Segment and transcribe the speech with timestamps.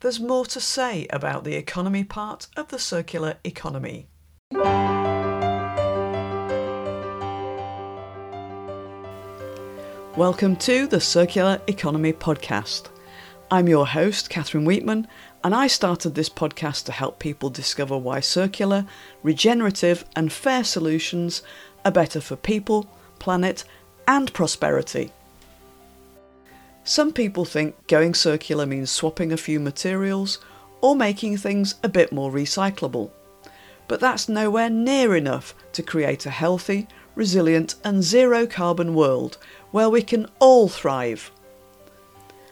[0.00, 4.06] There's more to say about the economy part of the circular economy.
[10.16, 12.90] Welcome to the Circular Economy Podcast.
[13.50, 15.08] I'm your host, Catherine Weetman,
[15.42, 18.86] and I started this podcast to help people discover why circular,
[19.24, 21.42] regenerative, and fair solutions
[21.84, 22.88] are better for people,
[23.18, 23.64] planet,
[24.06, 25.10] and prosperity.
[26.88, 30.38] Some people think going circular means swapping a few materials
[30.80, 33.10] or making things a bit more recyclable.
[33.88, 39.36] But that's nowhere near enough to create a healthy, resilient, and zero carbon world
[39.70, 41.30] where we can all thrive.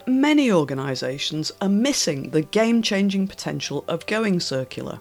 [0.07, 5.01] Many organisations are missing the game changing potential of going circular.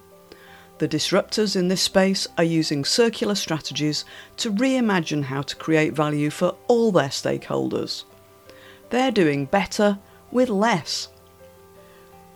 [0.77, 4.05] The disruptors in this space are using circular strategies
[4.37, 8.05] to reimagine how to create value for all their stakeholders.
[8.89, 9.99] They're doing better
[10.31, 11.09] with less.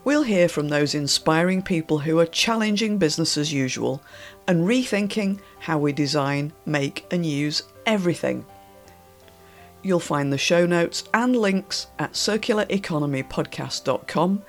[0.04, 4.02] We'll hear from those inspiring people who are challenging business as usual
[4.48, 8.46] and rethinking how we design, make, and use everything.
[9.82, 14.42] You'll find the show notes and links at circulareconomypodcast.com,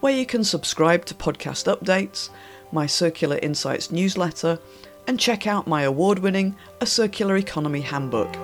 [0.00, 2.28] where you can subscribe to podcast updates,
[2.72, 4.58] my Circular Insights newsletter,
[5.06, 8.36] and check out my award winning A Circular Economy Handbook.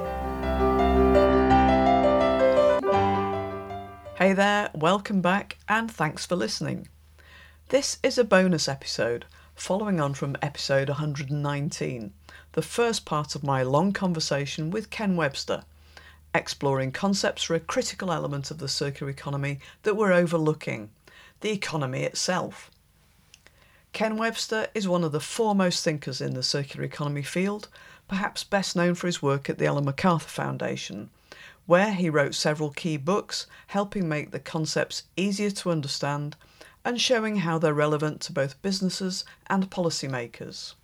[4.23, 6.87] Hey there, welcome back, and thanks for listening.
[7.71, 9.25] This is a bonus episode
[9.57, 12.13] following on from episode 119,
[12.53, 15.65] the first part of my long conversation with Ken Webster,
[16.33, 20.91] exploring concepts for a critical element of the circular economy that we're overlooking
[21.41, 22.71] the economy itself.
[23.93, 27.67] Ken Webster is one of the foremost thinkers in the circular economy field,
[28.07, 31.11] perhaps best known for his work at the Ellen MacArthur Foundation
[31.67, 36.37] where he wrote several key books helping make the concepts easier to understand
[36.85, 40.75] and showing how they're relevant to both businesses and policymakers.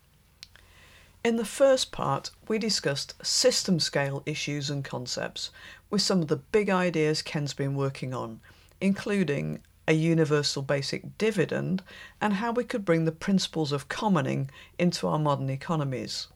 [1.25, 5.51] In the first part, we discussed system scale issues and concepts
[5.91, 8.41] with some of the big ideas Ken's been working on,
[8.81, 11.83] including a universal basic dividend
[12.21, 16.29] and how we could bring the principles of commoning into our modern economies.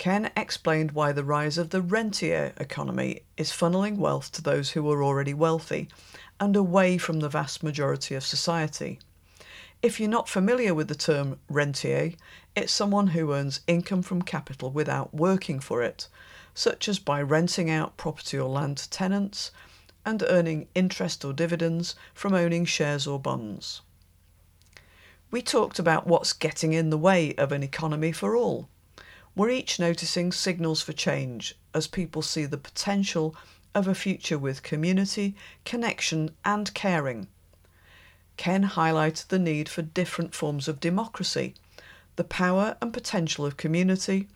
[0.00, 4.90] Ken explained why the rise of the rentier economy is funneling wealth to those who
[4.90, 5.90] are already wealthy
[6.40, 8.98] and away from the vast majority of society.
[9.82, 12.14] If you're not familiar with the term rentier,
[12.56, 16.08] it's someone who earns income from capital without working for it,
[16.54, 19.50] such as by renting out property or land to tenants
[20.06, 23.82] and earning interest or dividends from owning shares or bonds.
[25.30, 28.70] We talked about what's getting in the way of an economy for all
[29.34, 33.34] we're each noticing signals for change as people see the potential
[33.74, 37.28] of a future with community, connection, and caring.
[38.36, 41.54] Ken highlighted the need for different forms of democracy,
[42.16, 44.28] the power and potential of community,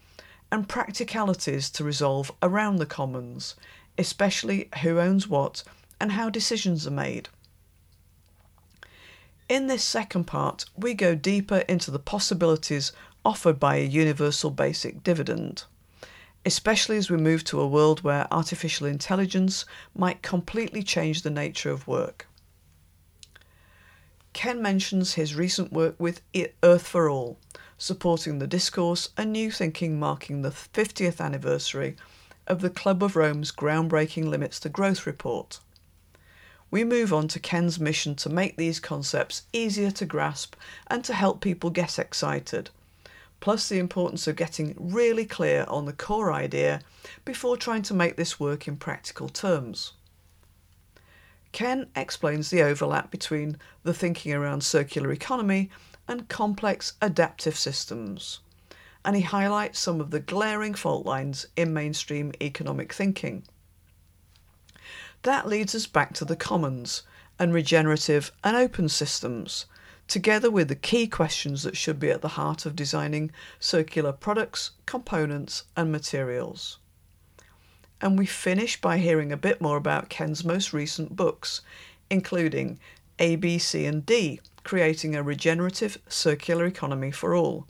[0.53, 3.57] and practicalities to resolve around the commons,
[3.99, 5.65] especially who owns what
[6.01, 7.29] and how decisions are made.
[9.49, 12.93] In this second part, we go deeper into the possibilities
[13.25, 15.65] offered by a universal basic dividend,
[16.45, 19.65] especially as we move to a world where artificial intelligence
[19.95, 22.27] might completely change the nature of work.
[24.35, 26.21] Ken mentions his recent work with
[26.63, 27.39] Earth for All,
[27.79, 31.97] supporting the discourse and new thinking marking the 50th anniversary
[32.47, 35.61] of the Club of Rome's groundbreaking Limits to Growth report.
[36.71, 40.57] We move on to Ken's mission to make these concepts easier to grasp
[40.89, 42.71] and to help people get excited
[43.45, 46.81] plus the importance of getting really clear on the core idea
[47.27, 49.93] before trying to make this work in practical terms.
[51.53, 55.69] Ken explains the overlap between the thinking around circular economy
[56.09, 58.41] and complex adaptive systems,
[59.05, 63.43] and he highlights some of the glaring fault lines in mainstream economic thinking.
[65.21, 67.03] That leads us back to the commons
[67.39, 69.67] and regenerative and open systems,
[70.09, 74.73] together with the key questions that should be at the heart of designing circular products,
[74.87, 76.79] components, and materials.
[78.01, 81.63] And we finish by hearing a bit more about Ken's most recent books,
[82.11, 82.79] including
[83.19, 87.67] A, B, C, and D Creating a Regenerative Circular Economy for All,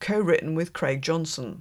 [0.00, 1.60] co written with Craig Johnson,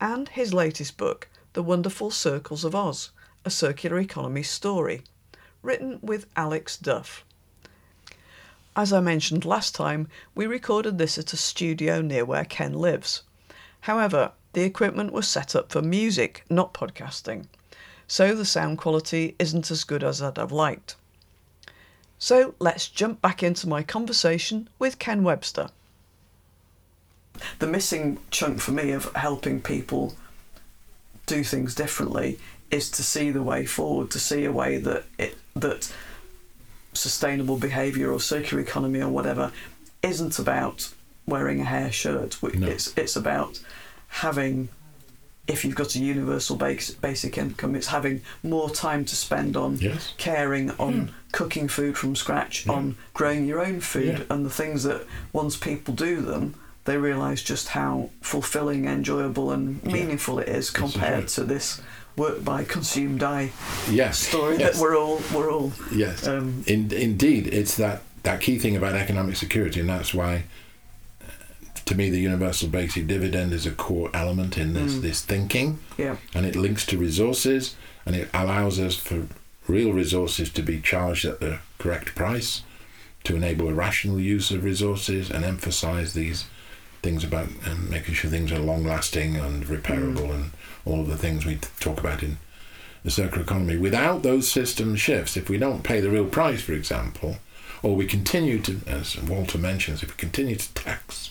[0.00, 3.10] and his latest book, The Wonderful Circles of Oz
[3.44, 5.02] A Circular Economy Story,
[5.60, 7.26] written with Alex Duff.
[8.74, 13.22] As I mentioned last time, we recorded this at a studio near where Ken lives.
[13.82, 17.46] However, the equipment was set up for music, not podcasting,
[18.06, 20.96] so the sound quality isn't as good as I'd have liked.
[22.18, 25.68] So let's jump back into my conversation with Ken Webster.
[27.58, 30.14] The missing chunk for me of helping people
[31.26, 32.38] do things differently
[32.70, 35.92] is to see the way forward, to see a way that it that
[36.92, 39.52] sustainable behaviour or circular economy or whatever
[40.02, 40.92] isn't about
[41.26, 42.36] wearing a hair shirt.
[42.42, 42.66] No.
[42.66, 43.60] It's it's about
[44.08, 44.68] having
[45.48, 49.76] if you've got a universal basic, basic income, it's having more time to spend on
[49.78, 50.14] Yes.
[50.16, 51.12] caring, on hmm.
[51.32, 52.72] cooking food from scratch, Yeah.
[52.74, 54.24] on growing your own food, Yeah.
[54.30, 56.54] and the things that once people do them,
[56.84, 59.92] they realise just how fulfilling, enjoyable, and Yeah.
[59.92, 61.28] meaningful it is is compared right.
[61.28, 61.80] to this
[62.16, 63.50] work buy, consume, die
[63.90, 64.18] Yes.
[64.18, 64.74] story yes.
[64.74, 65.72] that we're all we're all.
[65.94, 66.26] Yes.
[66.26, 70.44] Um, In, indeed, it's that, that key thing about economic security, and that's why,
[71.22, 71.24] uh,
[71.86, 75.02] to me, the universal basic dividend is a core element in this, Mm.
[75.02, 77.74] this thinking, yeah, and it links to resources,
[78.06, 79.26] and it allows us for
[79.68, 82.62] real resources to be charged at the correct price,
[83.24, 86.44] to enable a rational use of resources, and emphasize these
[87.02, 90.50] things about um, making sure things are long lasting and repairable, and
[90.84, 92.38] all of the things we talk about in
[93.04, 93.76] the circular economy.
[93.76, 97.36] Without those system shifts, if we don't pay the real price, for example,
[97.82, 101.30] or we continue to, as Walter mentions, if we continue to tax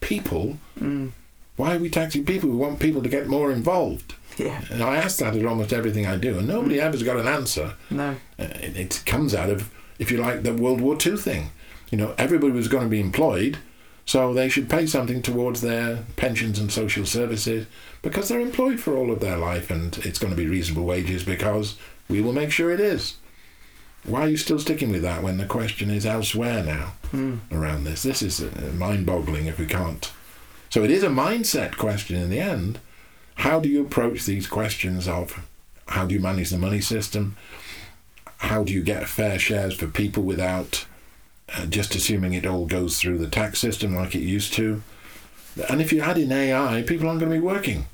[0.00, 1.10] people, mm,
[1.56, 2.48] why are we taxing people?
[2.50, 4.14] We want people to get more involved.
[4.36, 7.26] yeah, And I ask that at almost everything I do, and nobody ever's got an
[7.26, 7.74] answer.
[7.90, 11.50] no, Uh, It, it comes out of, if you like, the World War II thing.
[11.90, 13.58] You know, everybody was going to be employed,
[14.06, 17.66] so they should pay something towards their pensions and social services
[18.02, 21.24] because they're employed for all of their life, and it's going to be reasonable wages
[21.24, 21.76] because
[22.08, 23.16] we will make sure it is.
[24.04, 27.84] Why are you still sticking with that when the question is elsewhere now mm, around
[27.84, 28.02] this?
[28.02, 30.10] This is uh, mind-boggling if we can't.
[30.70, 32.78] So it is a mindset question in the end.
[33.36, 35.44] How do you approach these questions of
[35.88, 37.36] how do you manage the money system?
[38.38, 40.86] How do you get fair shares for people without
[41.54, 44.82] uh, just assuming it all goes through the tax system like it used to?
[45.68, 47.86] And if you add in AI, people aren't going to be working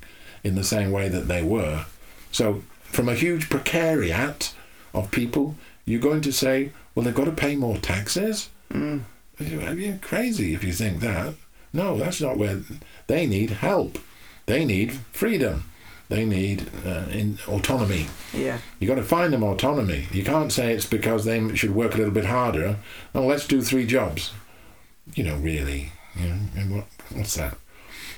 [0.43, 1.85] in the same way that they were.
[2.31, 4.53] So, from a huge precariat
[4.93, 8.49] of people, you're going to say, well, they've got to pay more taxes?
[8.71, 9.01] mm,
[9.39, 11.33] You're crazy if you think that.
[11.73, 12.61] No, that's not where
[13.07, 13.97] they need help.
[14.45, 15.69] They need freedom.
[16.07, 18.07] They need uh, in autonomy.
[18.31, 20.07] yeah, You got to find them autonomy.
[20.11, 22.77] You can't say it's because they should work a little bit harder.
[23.15, 24.31] Oh, let's do three jobs.
[25.15, 25.91] You know, really.
[26.15, 27.57] You know, what, what's that?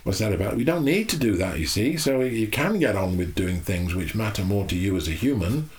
[0.04, 0.56] What's that about?
[0.56, 1.98] We don't need to do that, you see.
[1.98, 5.12] So you can get on with doing things which matter more to you as a
[5.12, 5.70] human,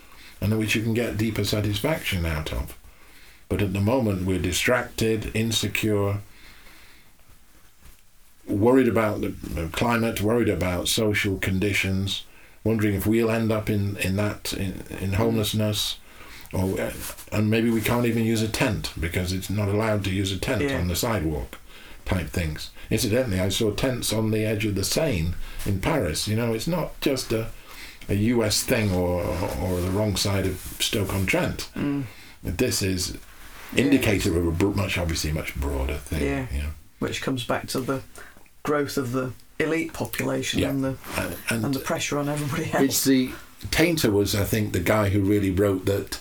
[0.41, 2.77] and which you can get deeper satisfaction out of.
[3.49, 6.19] But at the moment, we're distracted, insecure,
[8.47, 12.25] worried about the climate, worried about social conditions,
[12.65, 15.99] wondering if we'll end up in in that in, in homelessness,
[16.53, 16.79] or
[17.33, 20.39] and maybe we can't even use a tent because it's not allowed to use a
[20.39, 20.79] tent Yeah.
[20.79, 21.59] on the sidewalk,
[22.05, 22.71] type things.
[22.91, 25.35] Incidentally, I saw tents on the edge of the Seine
[25.67, 26.27] in Paris.
[26.29, 27.49] You know, it's not just a
[28.11, 28.63] a U.S.
[28.63, 29.23] thing or
[29.61, 31.69] or the wrong side of Stoke-on-Trent.
[31.77, 32.05] mm,
[32.43, 33.19] This is
[33.75, 33.85] Yeah.
[33.85, 36.23] indicative of a much obviously much broader thing.
[36.23, 36.47] Yeah.
[36.53, 36.71] You know.
[37.01, 38.01] which comes back to the
[38.63, 40.71] growth of the elite population Yeah.
[40.71, 42.83] and the And, and and the pressure on everybody else.
[42.85, 43.31] It's the
[43.71, 46.21] Tainter was, I think, the guy who really wrote that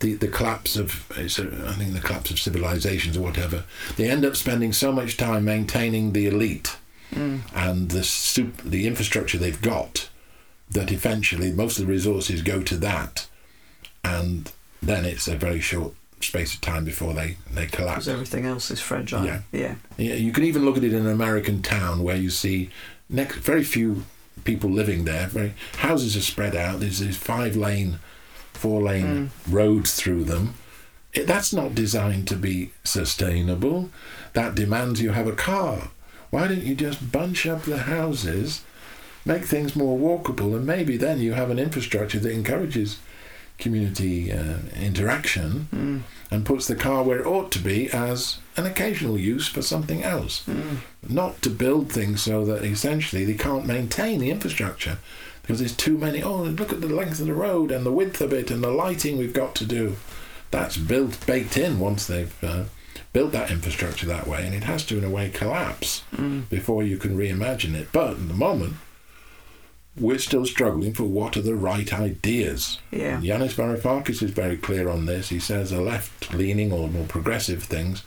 [0.00, 3.64] the the collapse of I think the collapse of civilizations or whatever.
[3.96, 6.76] They end up spending so much time maintaining the elite
[7.14, 10.10] Mm, and the soup, the infrastructure they've got
[10.70, 13.26] that eventually most of the resources go to that,
[14.04, 14.52] and
[14.82, 18.04] then it's a very short space of time before they they collapse.
[18.04, 19.24] because everything else is fragile.
[19.24, 19.40] Yeah.
[19.52, 22.68] yeah, Yeah, you can even look at it in an American town where you see
[23.08, 24.04] next, very few
[24.44, 25.28] people living there.
[25.28, 26.80] Very houses are spread out.
[26.80, 28.00] There's these five lane,
[28.58, 30.54] four lane roads through them.
[31.12, 33.88] It, that's not designed to be sustainable.
[34.34, 35.88] That demands you have a car.
[36.30, 38.62] Why don't you just bunch up the houses,
[39.24, 42.98] make things more walkable, and maybe then you have an infrastructure that encourages
[43.58, 46.00] community uh, interaction mm,
[46.30, 50.02] and puts the car where it ought to be as an occasional use for something
[50.04, 50.44] else.
[50.46, 50.76] mm,
[51.08, 54.98] Not to build things so that essentially they can't maintain the infrastructure
[55.48, 56.22] because there's too many.
[56.22, 58.70] Oh, look at the length of the road and the width of it and the
[58.70, 59.96] lighting we've got to do.
[60.50, 62.64] That's built, baked in once they've uh,
[63.14, 66.82] built that infrastructure that way, and it has to, in a way, collapse mm, before
[66.82, 67.88] you can reimagine it.
[67.92, 68.74] But at the moment,
[69.98, 72.78] we're still struggling for what are the right ideas.
[72.90, 75.30] yeah, Yanis Varoufakis is very clear on this.
[75.30, 78.04] He says a left-leaning or more progressive things.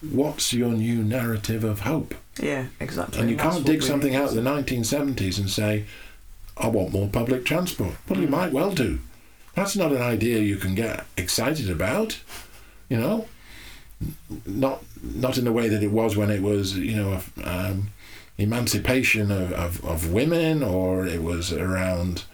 [0.00, 2.14] What's your new narrative of hope?
[2.38, 3.20] yeah, exactly.
[3.20, 5.84] And you can't dig something out of the 1970s and say,
[6.56, 8.30] "I want more public transport." Well, you Mm.
[8.30, 8.98] might well do.
[9.54, 12.18] That's not an idea you can get excited about.
[12.88, 13.26] you know,
[14.46, 17.88] not not in the way that it was when it was, you know, um,
[18.38, 22.24] emancipation of, of, of women, or it was around,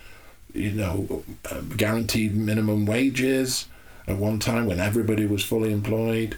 [0.52, 3.66] you know, uh, guaranteed minimum wages
[4.06, 6.36] at one time when everybody was fully employed.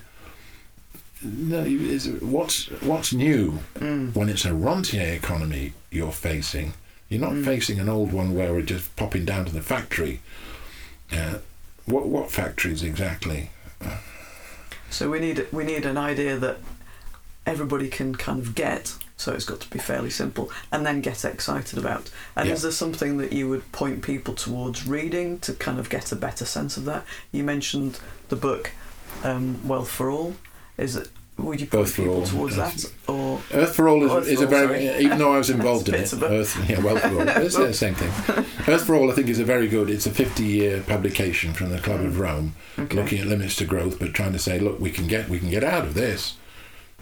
[1.22, 4.14] No, is what's what's new Mm.
[4.14, 6.74] when it's a rentier economy you're facing.
[7.08, 7.44] You're not Mm.
[7.44, 10.20] facing an old one where we're just popping down to the factory.
[11.12, 11.38] Uh,
[11.86, 13.50] what what factories exactly?
[14.90, 16.58] So we need we need an idea that
[17.46, 18.94] everybody can kind of get.
[19.16, 22.10] So it's got to be fairly simple, and then get excited about.
[22.34, 22.54] And Yeah.
[22.54, 26.16] is there something that you would point people towards reading to kind of get a
[26.16, 27.04] better sense of that?
[27.30, 28.72] You mentioned the book
[29.22, 30.36] um, Wealth for All.
[30.76, 31.08] Is it?
[31.36, 32.82] Would you point for people All, towards yes.
[32.84, 35.04] that, or Earth for All is, Earth is for a All, very sorry.
[35.04, 36.12] even though I was involved in it.
[36.12, 37.28] a bit of a- Earth, yeah, Wealth for All.
[37.44, 38.44] It's the same thing.
[38.68, 39.90] Earth for All, I think, is a very good.
[39.90, 42.96] It's a 50-year publication from the Club of Rome, okay.
[42.96, 45.50] looking at limits to growth, but trying to say, look, we can get we can
[45.50, 46.36] get out of this.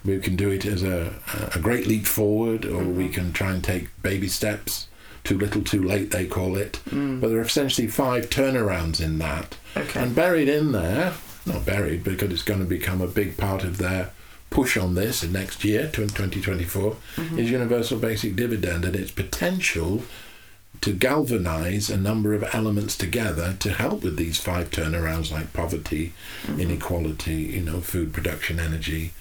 [0.03, 1.13] We can do it as a
[1.55, 3.13] a great leap forward, or we Mhm.
[3.13, 4.87] can try and take baby steps.
[5.23, 6.79] Too little, too late, they call it.
[6.89, 9.55] Mm, But there are essentially five turnarounds in that.
[9.77, 10.01] okay.
[10.01, 11.13] And buried in there,
[11.45, 14.09] not buried because it's going to become a big part of their
[14.53, 17.39] push on this in next year, 2024, Mhm.
[17.39, 20.03] is universal basic dividend and its potential
[20.81, 26.13] to galvanize a number of elements together to help with these five turnarounds like poverty,
[26.45, 26.59] Mhm.
[26.59, 29.11] inequality, you know, food production, energy,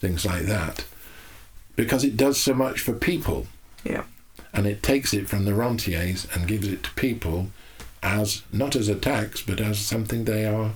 [0.00, 0.84] things like that.
[1.76, 3.46] Because it does so much for people
[3.84, 4.04] Yeah.
[4.52, 7.50] and it takes it from the rentiers and gives it to people
[8.02, 10.72] as not as a tax but as something they are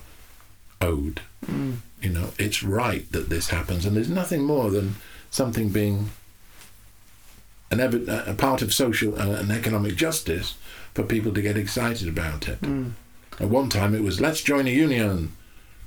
[0.81, 4.95] owed Mm, you know it's right that this happens and there's nothing more than
[5.31, 6.11] something being
[7.71, 10.55] an ev- a part of social uh, and economic justice
[10.95, 12.61] for people to get excited about it.
[12.63, 12.93] Mm,
[13.39, 15.33] at one time it was let's join a union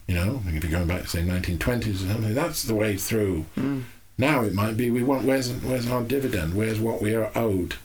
[0.07, 2.33] you know if you're going back to say 1920s or something.
[2.33, 3.45] That's the way through.
[3.57, 3.83] Mm.
[4.17, 6.53] now it might be we want where's where's our dividend?
[6.53, 7.75] Where's what we are owed?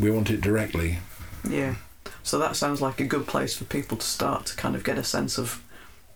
[0.00, 0.98] We want it directly.
[1.48, 1.76] Yeah.
[2.22, 4.98] So that sounds like a good place for people to start to kind of get
[4.98, 5.62] a sense of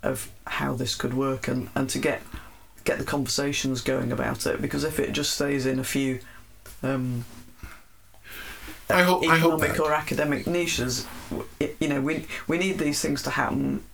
[0.02, 2.22] of how this could work and, and to get
[2.84, 6.18] get the conversations going about it because if it just stays in a few
[6.82, 7.24] um,
[8.88, 11.06] I hope I hope economic or academic niches,
[11.60, 13.84] it- you know, we we need these things to happen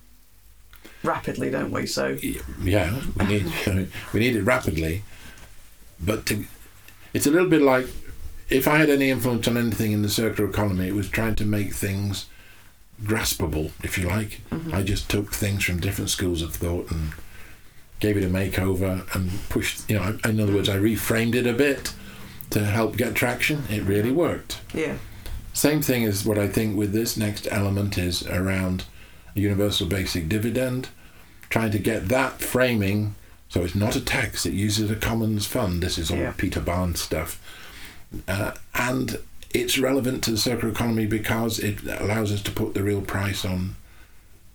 [1.03, 1.85] rapidly, don't we?
[1.85, 2.17] So
[2.63, 3.45] yeah we need
[4.13, 5.03] we need it rapidly
[5.99, 6.45] but to,
[7.13, 7.87] it's a little bit like
[8.49, 11.45] if I had any influence on anything in the circular economy it was trying to
[11.45, 12.27] make things
[13.03, 14.73] graspable if you like mhm.
[14.73, 17.11] I just took things from different schools of thought and
[17.99, 21.53] gave it a makeover and pushed you know in other words I reframed it a
[21.53, 21.93] bit
[22.49, 24.97] to help get traction it really worked yeah,
[25.53, 28.85] Same thing as what I think with this next element is around
[29.35, 30.89] a universal basic dividend,
[31.49, 33.15] trying to get that framing
[33.49, 35.81] so it's not a tax, it uses a commons fund.
[35.81, 36.33] This is all Yeah.
[36.37, 37.39] Peter Barnes stuff.
[38.27, 39.17] Uh, and
[39.53, 43.45] it's relevant to the circular economy because it allows us to put the real price
[43.45, 43.75] on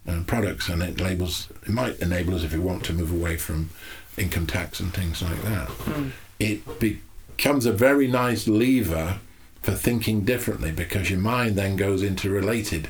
[0.07, 3.37] uh, products and it labels, it might enable us if we want to move away
[3.37, 3.71] from
[4.19, 9.19] income tax and things like that mm, it becomes a very nice lever
[9.63, 12.89] for thinking differently because your mind then goes into related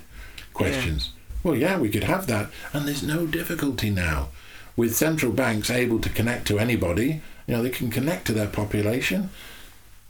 [0.54, 1.10] questions.
[1.42, 4.28] Well, yeah, we could have that, and there's no difficulty now
[4.76, 7.20] with central banks able to connect to anybody.
[7.46, 9.30] You know, they can connect to their population.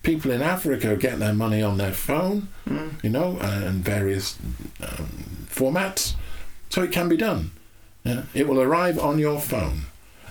[0.02, 4.36] People in Africa get their money on their phone, mm, you know, uh, and various
[4.80, 6.14] um, formats,
[6.70, 7.52] so it can be done.
[8.04, 8.22] Yeah?
[8.34, 9.82] It will arrive on your phone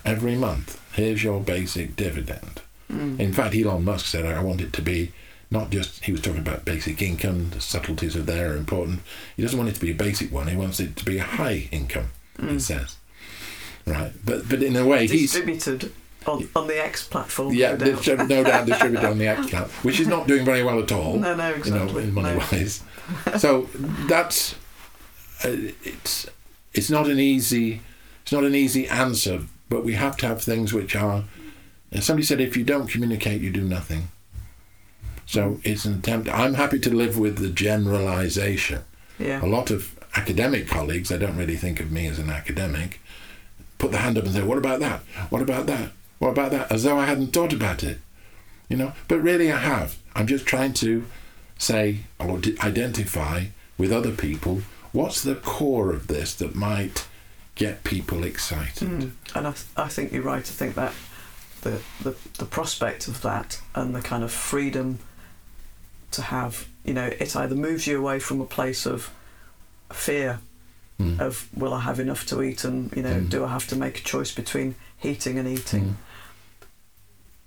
[0.04, 0.80] every month.
[0.94, 2.62] Here's your basic dividend.
[2.92, 3.18] mm.
[3.18, 5.14] In fact, Elon Musk said, I want it to be
[5.50, 9.00] not just, he was talking about basic income, the subtleties of there are important.
[9.38, 11.24] He doesn't want it to be a basic one, he wants it to be a
[11.24, 12.62] high income, he Mm.
[12.62, 12.98] says.
[13.86, 15.32] Right, but but in a way, he's.
[15.34, 15.92] distributed
[16.28, 17.54] on, on the X platform.
[17.54, 18.28] Yeah, no doubt.
[18.28, 21.18] no doubt distributed on the X cloud, which is not doing very well at all,
[21.18, 22.04] no, no, you know, exactly.
[22.04, 22.38] in money no.
[22.38, 22.84] wise.
[23.38, 23.68] so
[24.08, 24.56] that's
[25.44, 26.28] uh, it's
[26.74, 27.82] it's not an easy
[28.24, 31.26] it's not an easy answer, but we have to have things which are.
[32.00, 34.08] Somebody said, if you don't communicate, you do nothing.
[35.26, 36.30] So it's an attempt.
[36.30, 38.84] I'm happy to live with the generalization.
[39.20, 43.02] Yeah, A lot of academic colleagues, they don't really think of me as an academic,
[43.78, 45.02] put the hand up and say, What about that?
[45.30, 45.92] What about that?
[46.22, 46.72] What about that?
[46.72, 47.98] As though I hadn't thought about it.
[48.70, 48.94] You know?
[49.08, 49.98] But really, I have.
[50.16, 51.06] I'm just trying to
[51.58, 53.46] say or d- identify
[53.78, 54.62] with other people
[54.92, 57.08] what's the core of this that might
[57.56, 58.88] get people excited.
[58.88, 59.12] Mm.
[59.34, 60.38] And I, th- I think you're right.
[60.38, 60.94] I think that
[61.62, 65.00] the, the the prospect of that and the kind of freedom
[66.12, 69.12] to have, you know, it either moves you away from a place of
[69.92, 70.40] fear
[71.00, 71.20] Mm.
[71.20, 73.30] of will I have enough to eat and you know Mm.
[73.30, 75.98] do I have to make a choice between heating and eating.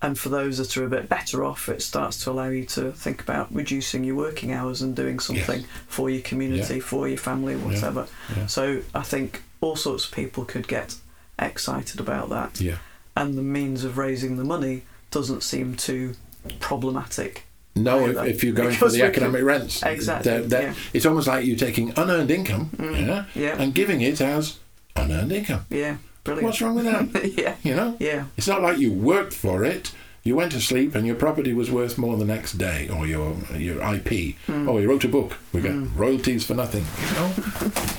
[0.05, 2.93] And for those that are a bit better off, it starts to allow you to
[2.93, 7.57] think about reducing your working hours and doing something for your community, for your family,
[7.57, 8.07] whatever.
[8.37, 8.47] Yeah.
[8.47, 10.97] So I think all sorts of people could get
[11.39, 12.61] excited about that.
[12.61, 12.77] Yeah.
[13.17, 16.15] And the means of raising the money doesn't seem too
[16.61, 17.45] problematic.
[17.77, 20.75] No, if, if you're going for the economic rents, Exactly, they're- they're- yeah.
[20.93, 23.57] it's almost like you're taking unearned income, Mm, yeah, yeah.
[23.61, 24.59] and giving it as
[24.95, 25.65] unearned income.
[25.71, 26.47] Yeah, brilliant.
[26.47, 27.33] What's wrong with that?
[27.39, 29.93] yeah, you know, yeah, it's not like you worked for it.
[30.23, 33.37] You went to sleep and your property was worth more the next day, or your
[33.55, 34.37] your IP.
[34.47, 34.69] Mm.
[34.69, 35.37] Oh, you wrote a book.
[35.53, 36.85] We get royalties for nothing.
[37.07, 37.33] You know?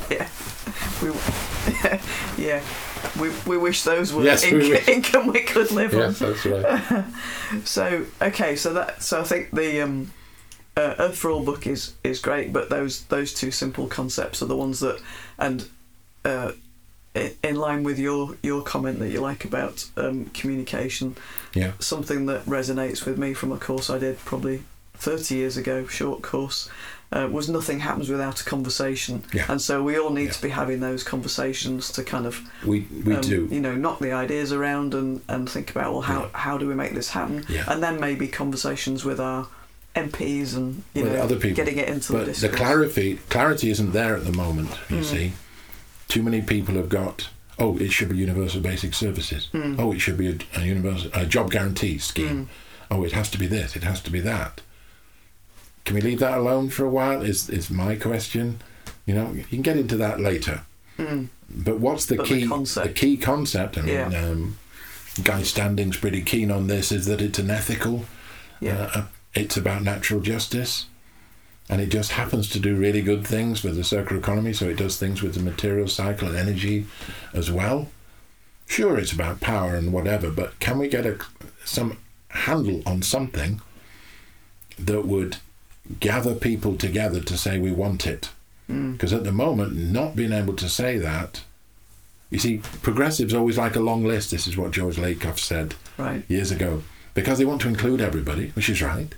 [0.18, 0.28] yeah.
[1.02, 1.12] We,
[2.44, 2.64] yeah,
[3.20, 6.00] we, we wish those were Yes, we income we could live on.
[6.00, 7.06] Yes, that's right.
[7.64, 10.12] So okay, so that so I think the um,
[10.76, 14.48] uh, Earth for All book is is great, but those those two simple concepts are
[14.48, 15.00] the ones that
[15.38, 15.68] and
[16.24, 16.52] uh,
[17.44, 21.16] in line with your your comment that you like about um, communication,
[21.54, 21.72] Yeah.
[21.80, 24.64] something that resonates with me from a course I did probably
[24.96, 26.70] thirty years ago, short course.
[27.14, 29.46] Uh, was nothing happens without a conversation, Yeah.
[29.48, 30.32] and so we all need Yeah.
[30.32, 33.48] to be having those conversations to kind of We we um, do.
[33.52, 36.28] you know knock the ideas around and, and think about well how, Yeah.
[36.34, 37.64] how do we make this happen Yeah.
[37.68, 39.48] and then maybe conversations with our
[39.96, 41.56] MPs and you With know other people.
[41.56, 42.56] getting it into the But the discourse.
[42.56, 44.72] clarity clarity isn't there at the moment.
[44.90, 45.06] You Mm.
[45.06, 45.34] see,
[46.08, 47.30] too many people have got.
[47.58, 49.50] Oh, it should be universal basic services.
[49.54, 49.80] Mm.
[49.80, 52.46] Oh, it should be a, a universal a job guarantee scheme.
[52.46, 52.48] Mm.
[52.92, 53.76] Oh, it has to be this.
[53.76, 54.62] It has to be that.
[55.86, 57.22] Can we leave that alone for a while?
[57.22, 58.62] Is is my question.
[59.06, 60.62] You know, you can get into that later.
[60.98, 61.28] Mm.
[61.50, 62.48] But what's the But the key?
[62.48, 62.88] concept.
[62.88, 63.78] The key concept.
[63.78, 64.08] I mean, Yeah.
[64.30, 64.58] um,
[65.24, 66.92] Guy Standing's pretty keen on this.
[66.92, 68.06] Is that it's an ethical?
[68.60, 68.90] Yeah.
[68.94, 70.86] Uh, it's about natural justice,
[71.70, 74.54] and it just happens to do really good things with the circular economy.
[74.54, 76.86] So it does things with the material cycle and energy
[77.34, 77.90] as well.
[78.68, 81.18] Sure, it's about power and whatever, but can we get a
[81.64, 81.98] some
[82.30, 83.62] handle on something
[84.78, 85.38] that would
[86.00, 88.30] gather people together to say we want it?
[88.70, 88.94] Mm.
[88.94, 91.44] Because at the moment, not being able to say that,
[92.30, 94.32] you see, progressives always like a long list.
[94.32, 98.50] This is what George Lakoff said right years ago, because they want to include everybody,
[98.50, 99.14] which is right.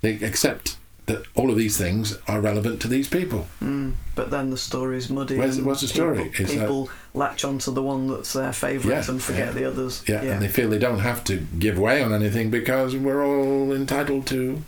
[0.00, 0.76] They accept
[1.10, 3.46] that all of these things are relevant to these people.
[3.62, 3.92] mm.
[4.14, 6.24] but then the story's muddy Where's- what's the story?
[6.28, 9.52] people, Is that- people latch onto the one that's their favourite Yeah, and forget yeah.
[9.58, 12.94] the others Yeah, and they feel they don't have to give way on anything because
[12.96, 14.62] we're all entitled to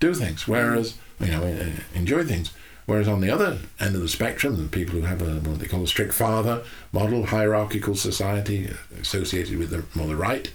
[0.00, 0.48] do things, mm.
[0.48, 2.50] whereas you know eh, eh, enjoy things.
[2.86, 5.66] Whereas on the other end of the spectrum, the people who have a what they
[5.66, 8.70] call a strict father model, hierarchical society
[9.00, 10.46] associated with the more the right,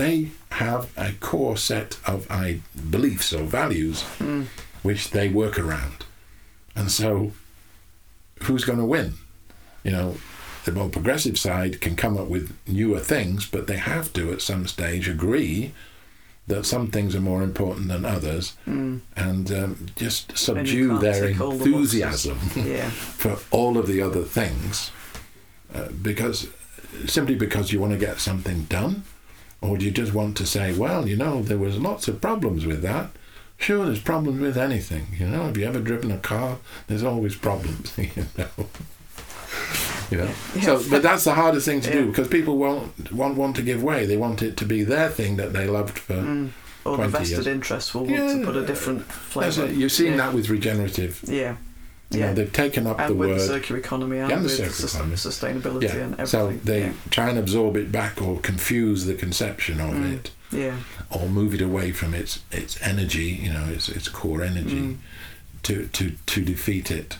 [0.00, 0.30] they
[0.64, 2.60] have a core set of I,
[2.90, 4.46] beliefs or values Mm.
[4.82, 5.98] which they work around,
[6.74, 7.32] and so
[8.44, 9.14] who's going to win?
[9.84, 10.16] You know,
[10.64, 14.42] the more progressive side can come up with newer things, but they have to at
[14.42, 15.72] some stage agree
[16.46, 19.00] that some things are more important than others, Mm.
[19.16, 22.90] and um, just subdue their all the enthusiasm yeah
[23.22, 24.90] for all of the other things,
[25.74, 26.48] uh, because
[27.06, 28.94] simply because you want to get something done,
[29.62, 32.66] or do you just want to say, well, you know, there was lots of problems
[32.66, 33.10] with that.
[33.58, 35.08] Sure, there's problems with anything.
[35.18, 36.58] You know, have you ever driven a car?
[36.86, 37.92] There's always problems.
[37.98, 38.48] You know.
[40.10, 40.30] You know.
[40.54, 40.62] Yeah.
[40.62, 41.94] So, but that's the hardest thing to Yeah.
[41.96, 44.06] do because people won't won't want to give way.
[44.06, 46.14] They want it to be their thing that they loved for.
[46.14, 46.50] mm.
[46.84, 47.46] or the vested years.
[47.46, 49.66] interests will want to put a different flavour.
[49.66, 50.16] You've seen yeah.
[50.18, 51.20] that with regenerative.
[51.26, 51.56] yeah
[52.10, 53.40] You yeah know, they've taken up and the with word.
[53.40, 55.16] the circular economy and, And the with circular sus- economy.
[55.16, 55.94] sustainability yeah.
[56.04, 56.92] and everything So they yeah.
[57.10, 60.14] try and absorb it back or confuse the conception of Mm.
[60.14, 60.76] it yeah
[61.10, 64.96] or move it away from its its energy, you know, its its core energy Mm.
[65.62, 67.18] to, to to defeat it.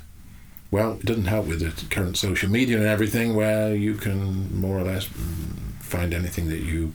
[0.72, 4.78] Well, it doesn't help with the current social media and everything where you can more
[4.78, 5.08] or less
[5.80, 6.94] find anything that you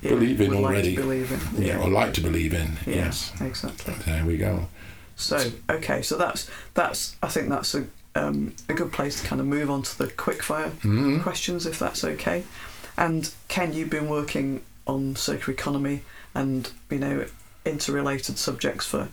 [0.00, 0.96] yeah, Believe in would like to already.
[0.96, 2.76] believe in yeah, or like to believe in.
[2.86, 3.32] Yeah, Yes.
[3.40, 3.94] exactly.
[4.06, 4.68] There we go.
[5.16, 9.40] So okay, so that's that's I think that's a um, a good place to kind
[9.40, 11.22] of move on to the quickfire Mhm.
[11.22, 12.44] questions if that's okay.
[12.96, 16.02] And Ken, you've been working on circular economy
[16.34, 17.26] and you know
[17.64, 19.08] interrelated subjects for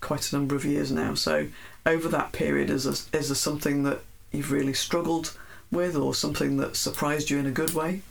[0.00, 1.14] quite a number of years now.
[1.14, 1.48] So
[1.84, 5.36] over that period, is there, is there something that you've really struggled
[5.72, 8.02] with, or something that surprised you in a good way?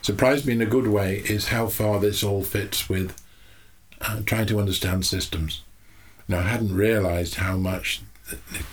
[0.00, 3.14] surprised me in a good way is how far this all fits with
[4.00, 5.62] uh, trying to understand systems.
[6.28, 8.00] Now, I hadn't realised how much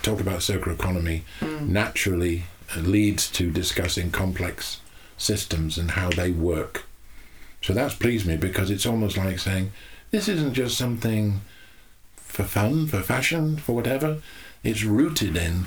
[0.02, 1.68] talk about circular economy Mm.
[1.68, 2.44] naturally
[2.76, 4.80] uh, leads to discussing complex
[5.18, 6.84] systems and how they work.
[7.62, 9.72] So that's pleased me because it's almost like saying
[10.10, 11.42] this isn't just something
[12.16, 14.18] for fun, for fashion, for whatever.
[14.62, 15.66] It's rooted in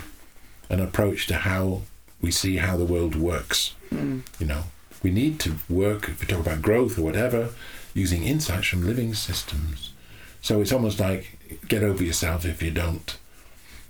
[0.69, 1.81] an approach to how
[2.21, 3.73] we see how the world works.
[3.91, 4.63] You know,
[5.03, 7.49] we need to work, if we talk about growth or whatever,
[7.93, 9.91] using insights from living systems.
[10.41, 11.37] So it's almost like
[11.67, 13.17] get over yourself if you don't,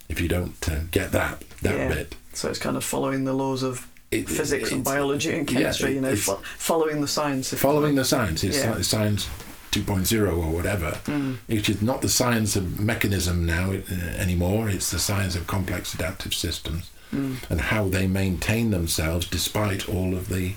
[0.10, 1.88] if you don't uh, get that that Yeah.
[1.88, 2.15] bit.
[2.34, 5.95] So it's kind of following the laws of It- physics and biology and yeah, chemistry.
[5.95, 7.54] you know, fo- following the science.
[7.54, 8.73] if Following the science, it's Yeah.
[8.76, 9.28] sci- science
[9.71, 11.38] 2.0 or whatever, Mm.
[11.47, 14.69] which is not the science of mechanism now uh, anymore.
[14.69, 17.38] It's the science of complex adaptive systems Mm.
[17.49, 20.54] and how they maintain themselves despite all of the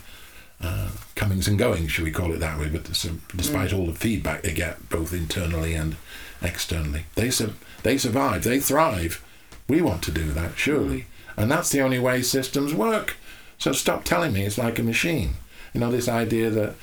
[0.62, 2.68] uh, comings and goings, should we call it that way?
[2.68, 3.78] But so, despite Mm.
[3.78, 5.96] all the feedback they get, both internally and
[6.42, 9.22] externally, they su- they survive, they thrive.
[9.68, 13.16] We want to do that, surely, and that's the only way systems work.
[13.58, 15.34] So stop telling me it's like a machine.
[15.74, 16.74] You know this idea that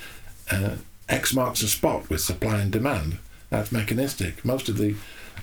[0.50, 0.70] uh,
[1.08, 3.18] X marks a spot with supply and demand.
[3.50, 4.44] That's mechanistic.
[4.44, 4.94] Most of the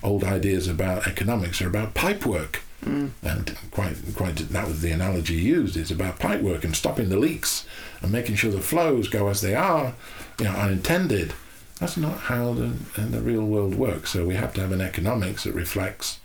[0.02, 2.56] old ideas about economics are about pipework.
[2.82, 3.10] Mm.
[3.22, 5.76] And quite, quite, that was the analogy used.
[5.76, 7.64] It's about pipework and stopping the leaks
[8.00, 9.94] and making sure the flows go as they are,
[10.38, 11.32] you know, unintended.
[11.78, 14.10] That's not how the, the real world works.
[14.10, 16.20] So we have to have an economics that reflects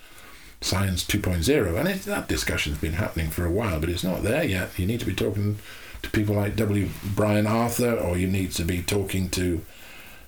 [0.62, 1.80] science 2.0.
[1.80, 4.78] And it, that discussion's been happening for a while, but it's not there yet.
[4.78, 5.60] You need to be talking
[6.02, 6.90] to people like W.
[7.16, 9.62] Brian Arthur, or you need to be talking to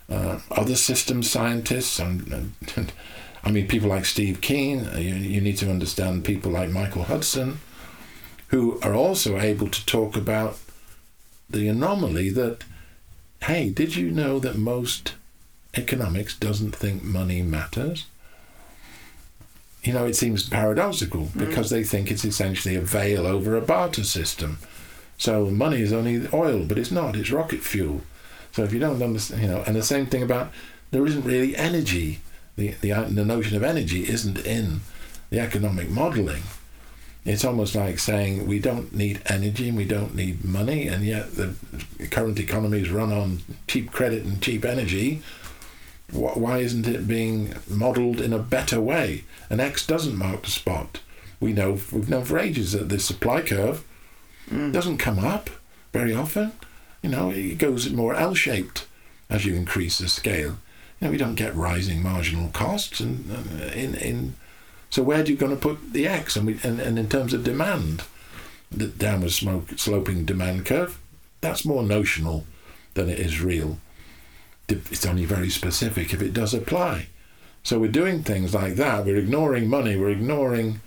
[0.09, 1.99] uh, other systems scientists.
[1.99, 2.91] And, and
[3.43, 4.85] I mean, people like Steve Keen.
[4.85, 7.59] Uh, You, you need to understand people like Michael Hudson,
[8.47, 10.57] who are also able to talk about
[11.49, 12.63] the anomaly that,
[13.43, 15.13] hey, did you know that most
[15.75, 18.05] economics doesn't think money matters?
[19.83, 24.03] You know, it seems paradoxical because they think it's essentially a veil over a barter
[24.03, 24.59] system.
[25.17, 27.15] So money is only oil, but it's not.
[27.15, 28.01] It's rocket fuel.
[28.51, 30.51] So if you don't understand, you know, and the same thing about
[30.91, 32.19] there isn't really energy.
[32.59, 34.81] The the the notion of energy isn't in
[35.29, 36.43] the economic modelling.
[37.23, 41.35] It's almost like saying we don't need energy and we don't need money, and yet
[41.35, 41.55] the
[42.11, 45.21] current economy is run on cheap credit and cheap energy.
[46.11, 49.23] Why isn't it being modelled in a better way?
[49.49, 50.99] And X doesn't mark the spot.
[51.39, 53.85] We know we've known for ages that the supply curve
[54.51, 54.73] mm.
[54.73, 55.49] doesn't come up
[55.93, 56.51] very often.
[57.01, 58.85] You know, it goes more L-shaped
[59.29, 60.57] as you increase the scale.
[60.99, 64.35] You know, we don't get rising marginal costs, and uh, in in
[64.89, 66.35] so where do you going to put the X?
[66.35, 68.03] And we and, and in terms of demand,
[68.71, 70.99] the downward smoke, sloping demand curve,
[71.41, 72.45] that's more notional
[72.95, 73.79] than it is real.
[74.67, 77.07] It's only very specific if it does apply.
[77.63, 79.05] So we're doing things like that.
[79.05, 79.95] We're ignoring money.
[79.95, 80.81] We're ignoring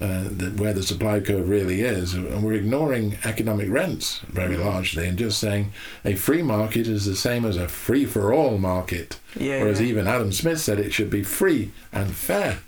[0.00, 5.08] uh, the, where the supply curve really is, and we're ignoring economic rents very largely,
[5.08, 5.72] and just saying
[6.04, 9.18] a free market is the same as a free for all market.
[9.36, 9.60] Yeah.
[9.60, 12.60] Whereas even Adam Smith said it should be free and fair.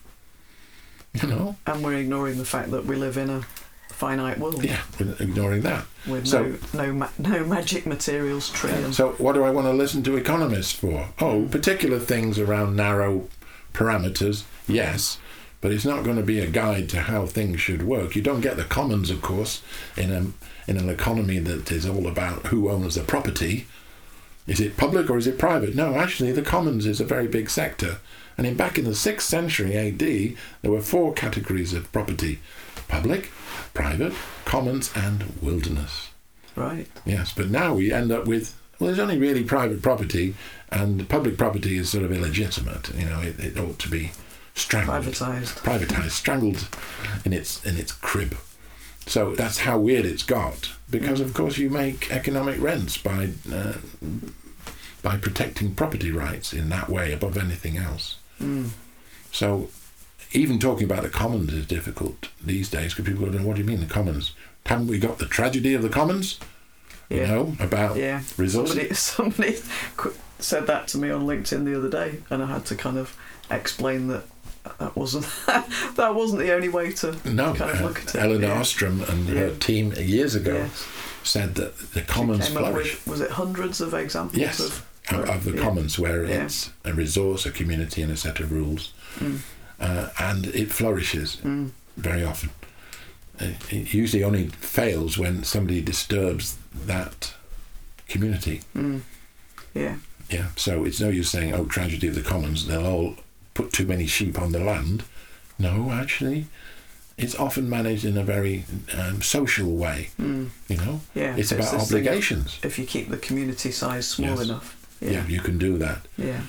[1.20, 3.42] You know, and we're ignoring the fact that we live in a
[3.88, 5.84] finite world yeah, we're ignoring that.
[6.06, 8.92] with So- no no ma- no magic materials trillion.
[8.92, 11.08] So what do I want to listen to economists for?
[11.20, 13.28] Oh, particular things around narrow
[13.74, 15.18] parameters, yes,
[15.60, 18.16] but it's not going to be a guide to how things should work.
[18.16, 19.62] You don't get the commons, of course,
[19.96, 20.26] in a
[20.70, 23.66] in an economy that is all about who owns the property.
[24.46, 25.74] Is it public or is it private?
[25.74, 27.98] No, actually, the commons is a very big sector.
[28.38, 29.98] And in back in the sixth century AD,
[30.62, 32.40] there were four categories of property:
[32.88, 33.30] public,
[33.74, 36.08] private, commons, and wilderness.
[36.56, 36.86] right.
[37.04, 40.34] Yes, but now we end up with well, there's only really private property,
[40.70, 42.94] and public property is sort of illegitimate.
[42.94, 44.12] You know, it, it ought to be
[44.60, 45.54] strangled, Privatized.
[45.62, 46.68] privatized, strangled
[47.24, 48.36] in its in its crib.
[49.06, 50.70] So that's how weird it's got.
[50.90, 53.74] Because of course you make economic rents by uh,
[55.02, 58.18] by protecting property rights in that way above anything else.
[58.40, 58.70] Mm.
[59.32, 59.70] So
[60.32, 63.68] even talking about the commons is difficult these days because people go, "What do you
[63.68, 64.32] mean the commons?
[64.66, 66.38] Haven't we got the tragedy of the commons?"
[67.08, 68.22] You know about Yeah.
[68.36, 68.98] resources.
[68.98, 69.58] Somebody somebody
[70.38, 73.16] said that to me on LinkedIn the other day, and I had to kind of
[73.50, 74.24] explain that
[74.78, 75.26] that wasn't
[75.96, 78.20] that wasn't the only way to No, kind of uh, look at it.
[78.20, 78.60] Elinor yeah.
[78.60, 80.86] Ostrom and her team years ago Yes.
[81.22, 82.94] said that the commons flourish.
[82.94, 85.62] with- was it hundreds of examples Yes, of of, of the yeah.
[85.62, 86.44] commons where Yeah.
[86.44, 89.38] it's a resource, a community, and a set of rules, Mm.
[89.80, 91.70] uh, and it flourishes Mm.
[91.96, 92.50] very often.
[93.40, 97.32] It, it usually only fails when somebody disturbs that
[98.08, 98.60] community.
[98.76, 99.00] Mm.
[99.74, 99.96] Yeah.
[100.28, 103.16] Yeah, so it's no use saying, "Oh, tragedy of the commons." They'll all
[103.60, 105.02] put too many sheep on the land.
[105.58, 106.46] No, actually,
[107.18, 108.64] it's often managed in a very
[108.96, 110.08] um, social way.
[110.20, 110.48] Mm.
[110.68, 111.36] You know, Yeah.
[111.36, 112.58] it's so about obligations.
[112.62, 114.44] If you keep the community size small Yes.
[114.48, 114.76] enough.
[115.00, 115.10] Yeah.
[115.10, 115.26] Yeah.
[115.26, 116.06] you can do that.
[116.16, 116.42] Yeah.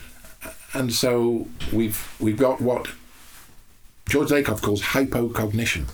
[0.73, 2.87] And so we've we've got what
[4.09, 5.85] George Lakoff calls hypocognition.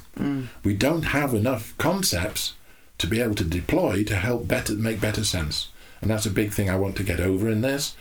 [0.63, 2.53] We don't have enough concepts
[2.97, 5.69] to be able to deploy to help better make better sense,
[6.01, 7.95] and that's a big thing I want to get over in this.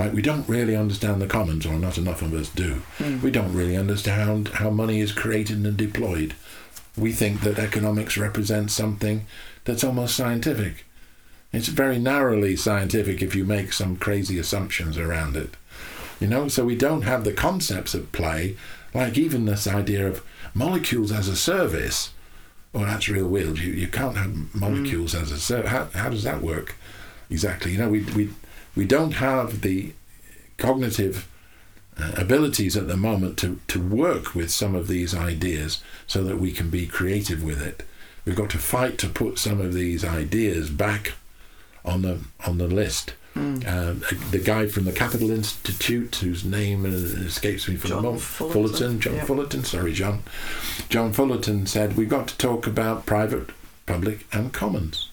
[0.00, 2.76] Like we don't really understand the commons, or not enough of us do.
[2.96, 3.20] Hmm.
[3.20, 6.32] We don't really understand how money is created and deployed.
[6.96, 9.26] We think that economics represents something
[9.64, 10.86] that's almost scientific.
[11.52, 15.50] It's very narrowly scientific if you make some crazy assumptions around it.
[16.18, 18.56] You know, so we don't have the concepts at play,
[18.94, 22.14] like even this idea of molecules as a service.
[22.72, 23.58] Well, that's real weird.
[23.58, 25.24] You, you can't have molecules hmm.
[25.24, 25.70] as a service.
[25.70, 26.76] How, how does that work
[27.28, 27.72] exactly?
[27.72, 28.30] You know, we, we,
[28.76, 29.92] we don't have the
[30.58, 31.28] cognitive
[31.98, 36.38] uh, abilities at the moment to, to work with some of these ideas so that
[36.38, 37.82] we can be creative with it.
[38.24, 41.14] We've got to fight to put some of these ideas back
[41.84, 43.14] on the on the list.
[43.34, 43.64] Mm.
[43.64, 48.22] Uh, the guy from the Capital Institute, whose name escapes me for John the moment,
[48.22, 49.24] Fullerton, John yeah.
[49.24, 50.22] Fullerton, sorry, John.
[50.88, 53.50] John Fullerton said we've got to talk about private,
[53.86, 55.10] public, and commons.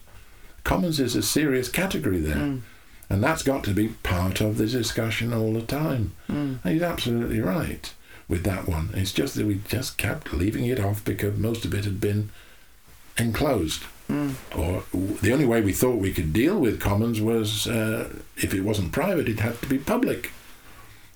[0.64, 2.62] Commons is a serious category there, Mm.
[3.10, 6.14] And that's got to be part of the discussion all the time.
[6.30, 6.60] Mm.
[6.64, 7.94] And he's absolutely right
[8.28, 8.90] with that one.
[8.94, 12.30] It's just that we just kept leaving it off because most of it had been
[13.18, 13.84] enclosed.
[14.10, 14.36] Mm.
[14.58, 14.84] Or
[15.22, 18.92] the only way we thought we could deal with commons was uh, if it wasn't
[18.92, 20.32] private, it had to be public.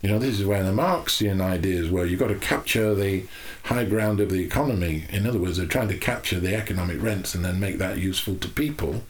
[0.01, 2.05] You know, this is where the Marxian ideas were.
[2.05, 3.25] You've got to capture the
[3.65, 5.05] high ground of the economy.
[5.09, 8.35] In other words, they're trying to capture the economic rents and then make that useful
[8.35, 9.03] to people.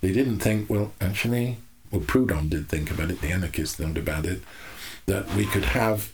[0.00, 1.58] They didn't think, well, actually,
[1.92, 4.40] well, Proudhon did think about it, the anarchists thought about it,
[5.06, 6.10] that we could have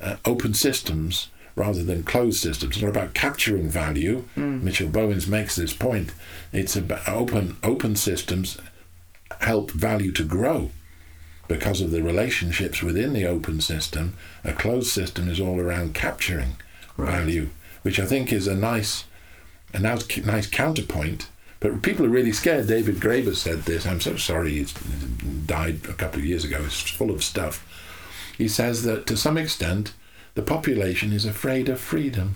[0.00, 2.74] uh, open systems rather than closed systems.
[2.76, 4.24] It's not about capturing value.
[4.36, 4.62] Mm.
[4.62, 6.12] Michel Bauwens makes this point.
[6.52, 8.58] It's about open open systems
[9.40, 10.70] help value to grow
[11.46, 14.14] because of the relationships within the open system.
[14.42, 16.56] A closed system is all around capturing
[16.96, 17.18] Right.
[17.18, 17.50] value,
[17.82, 19.04] which I think is a nice
[19.72, 21.28] a nice, nice counterpoint.
[21.64, 22.66] But people are really scared.
[22.66, 23.86] David Graeber said this.
[23.86, 24.74] I'm so sorry he's
[25.46, 26.60] died a couple of years ago.
[26.62, 27.66] It's full of stuff.
[28.36, 29.94] He says that to some extent,
[30.34, 32.34] the population is afraid of freedom.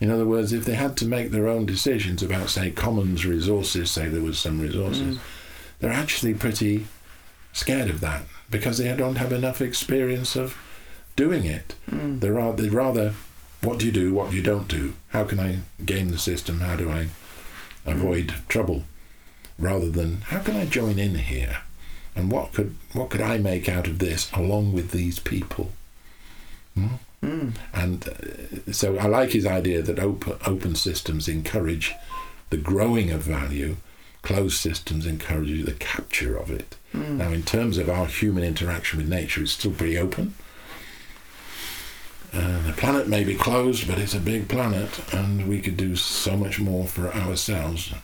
[0.00, 3.90] In other words, if they had to make their own decisions about, say, commons resources,
[3.90, 5.20] say there was some resources, Mm.
[5.80, 6.86] they're actually pretty
[7.52, 10.56] scared of that because they don't have enough experience of
[11.16, 11.74] doing it.
[11.90, 12.20] Mm.
[12.20, 13.14] They're rather, rather
[13.62, 16.76] what do you do, what you don't do, how can I game the system, how
[16.76, 17.08] do I
[17.86, 18.84] avoid trouble,
[19.58, 21.58] rather than how can I join in here,
[22.14, 25.72] and what could what could I make out of this along with these people.
[26.74, 26.96] Hmm?
[27.22, 27.52] Mm.
[27.72, 31.94] And uh, so I like his idea that open, open systems encourage
[32.50, 33.76] the growing of value,
[34.22, 36.76] closed systems encourage the capture of it.
[36.94, 37.16] Mm.
[37.16, 40.34] Now, in terms of our human interaction with nature, it's still pretty open.
[42.36, 45.96] Uh, the planet may be closed, but it's a big planet, and we could do
[45.96, 47.94] so much more for ourselves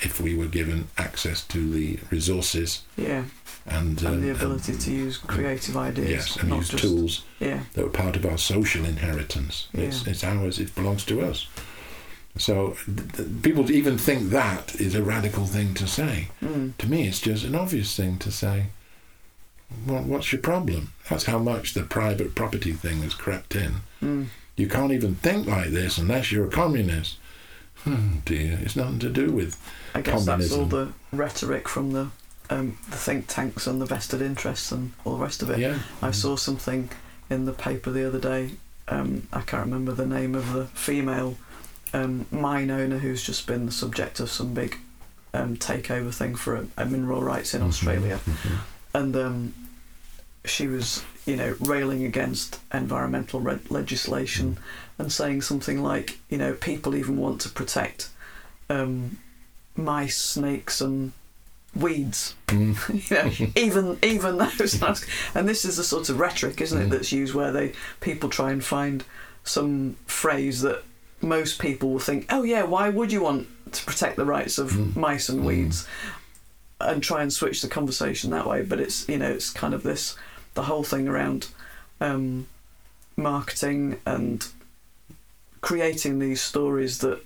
[0.00, 3.24] if we were given access to the resources Yeah,
[3.66, 7.60] and, and um, the ability to use creative ideas, yes, and use just tools yeah,
[7.74, 9.68] that were part of our social inheritance.
[9.72, 11.46] It's, it's ours, it belongs to us.
[12.38, 16.28] So th- th- people even think that is a radical thing to say.
[16.42, 16.76] mm.
[16.78, 18.66] To me, it's just an obvious thing to say.
[19.86, 20.92] Well, what's your problem?
[21.08, 23.74] That's how much the private property thing has crept in.
[24.02, 24.26] Mm.
[24.56, 27.16] You can't even think like this unless you're a communist.
[27.84, 29.58] Hmm, dear, it's nothing to do with.
[29.94, 32.08] I guess that's all the rhetoric from the
[32.50, 35.58] um, the think tanks and the vested interests and all the rest of it.
[35.58, 35.78] Yeah.
[36.00, 36.90] I saw something
[37.30, 38.50] in the paper the other day.
[38.88, 41.36] Um, I can't remember the name of the female
[41.94, 44.76] um, mine owner who's just been the subject of some big
[45.34, 48.58] um, takeover thing for a, a mineral rights in Mhm, Australia, mhm.
[48.94, 49.54] and um,
[50.44, 54.58] she was, you know, railing against environmental re- legislation
[54.98, 58.08] and saying something like, you know, people even want to protect
[58.68, 59.18] um,
[59.76, 61.12] mice, snakes, and
[61.74, 62.34] weeds.
[62.48, 63.10] Mm.
[63.10, 64.80] you know, even even those.
[65.34, 66.90] And this is the sort of rhetoric, isn't it, Mm.
[66.90, 69.04] that's used where they people try and find
[69.44, 70.82] some phrase that
[71.20, 74.72] most people will think, oh yeah, why would you want to protect the rights of
[74.72, 74.96] Mm.
[74.96, 75.44] mice and Mm.
[75.44, 75.86] weeds?
[76.80, 78.62] And try and switch the conversation that way.
[78.62, 80.16] But it's you know it's kind of this
[80.54, 81.48] the whole thing around
[82.00, 82.46] um,
[83.16, 84.46] marketing and
[85.60, 87.22] creating these stories that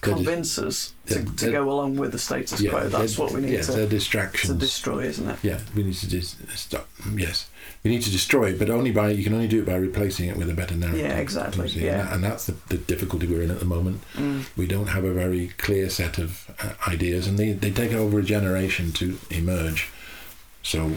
[0.00, 2.88] convince us to, to go along with the status Yeah, quo.
[2.88, 5.38] That's what we need yes, to, to destroy, isn't it?
[5.44, 6.88] Yeah, we need to dis- stop.
[7.14, 7.48] Yes,
[7.84, 10.28] we need to destroy it, but only by you can only do it by replacing
[10.28, 11.02] it with a better narrative.
[11.02, 11.80] Yeah, exactly, yeah.
[11.92, 14.02] and, that- and that's the, the difficulty we're in at the moment.
[14.16, 14.44] Mm.
[14.56, 18.18] We don't have a very clear set of uh, ideas, and they, they take over
[18.18, 19.88] a generation to emerge.
[20.62, 20.92] So,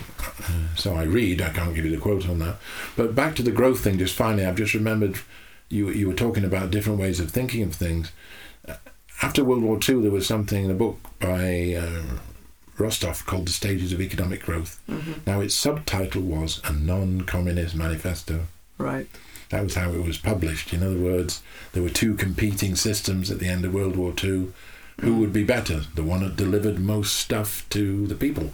[0.75, 1.41] so I read.
[1.41, 2.57] I can't give you the quote on that.
[2.95, 3.97] But back to the growth thing.
[3.97, 5.17] Just finally, I've just remembered
[5.69, 8.11] you you were talking about different ways of thinking of things.
[9.21, 12.17] After World War II, there was something in a book by uh,
[12.77, 14.81] Rostow called The Stages of Economic Growth.
[14.89, 15.13] Mm-hmm.
[15.25, 18.41] Now, its subtitle was A Non Communist Manifesto.
[18.77, 19.07] Right.
[19.51, 20.73] That was how it was published.
[20.73, 24.51] In other words, there were two competing systems at the end of World War II.
[24.99, 25.81] Who would be better?
[25.95, 28.51] The one that delivered most stuff to the people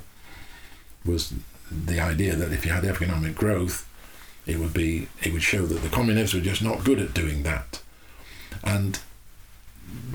[1.05, 1.33] was
[1.71, 3.87] the idea that if you had economic growth,
[4.45, 7.43] it would be it would show that the communists were just not good at doing
[7.43, 7.81] that.
[8.63, 8.99] And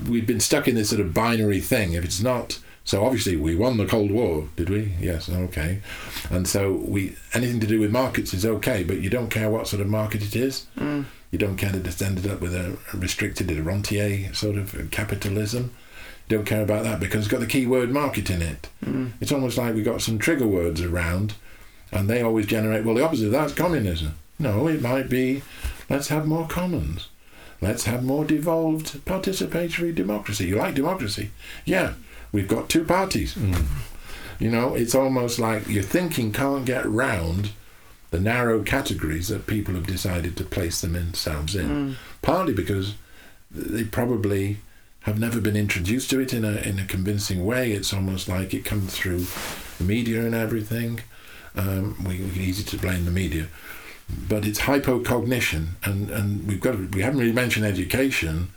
[0.07, 1.93] we've been stuck in this sort of binary thing.
[1.93, 4.93] If it's not so obviously we won the Cold War, did we?
[5.01, 5.81] Yes, okay.
[6.29, 9.67] And so we anything to do with markets is okay, but you don't care what
[9.67, 10.67] sort of market it is.
[10.77, 11.03] Mm.
[11.31, 15.73] You don't care that it's ended up with a restricted rentier sort of capitalism.
[16.29, 18.69] Don't care about that because it's got the keyword market in it.
[18.83, 19.13] Mm.
[19.21, 21.35] It's almost like we've got some trigger words around,
[21.91, 22.83] and they always generate.
[22.83, 24.15] Well, the opposite of that's communism.
[24.37, 25.41] No, it might be.
[25.89, 27.07] Let's have more commons.
[27.61, 30.47] Let's have more devolved participatory democracy.
[30.47, 31.31] You like democracy?
[31.65, 31.93] Yeah,
[32.31, 33.35] we've got two parties.
[33.35, 33.65] Mm.
[34.37, 37.51] You know, it's almost like your thinking can't get round
[38.11, 41.69] the narrow categories that people have decided to place themselves in.
[41.69, 41.95] Mm.
[42.21, 42.95] Partly because
[43.49, 44.57] they probably
[45.07, 47.71] have never been introduced to it in a in a convincing way.
[47.71, 49.25] It's almost like it comes through
[49.77, 50.99] the media and everything.
[51.55, 53.47] Um, we, easy to blame the media,
[54.29, 58.49] but it's hypocognition, and and we've got we haven't really mentioned education.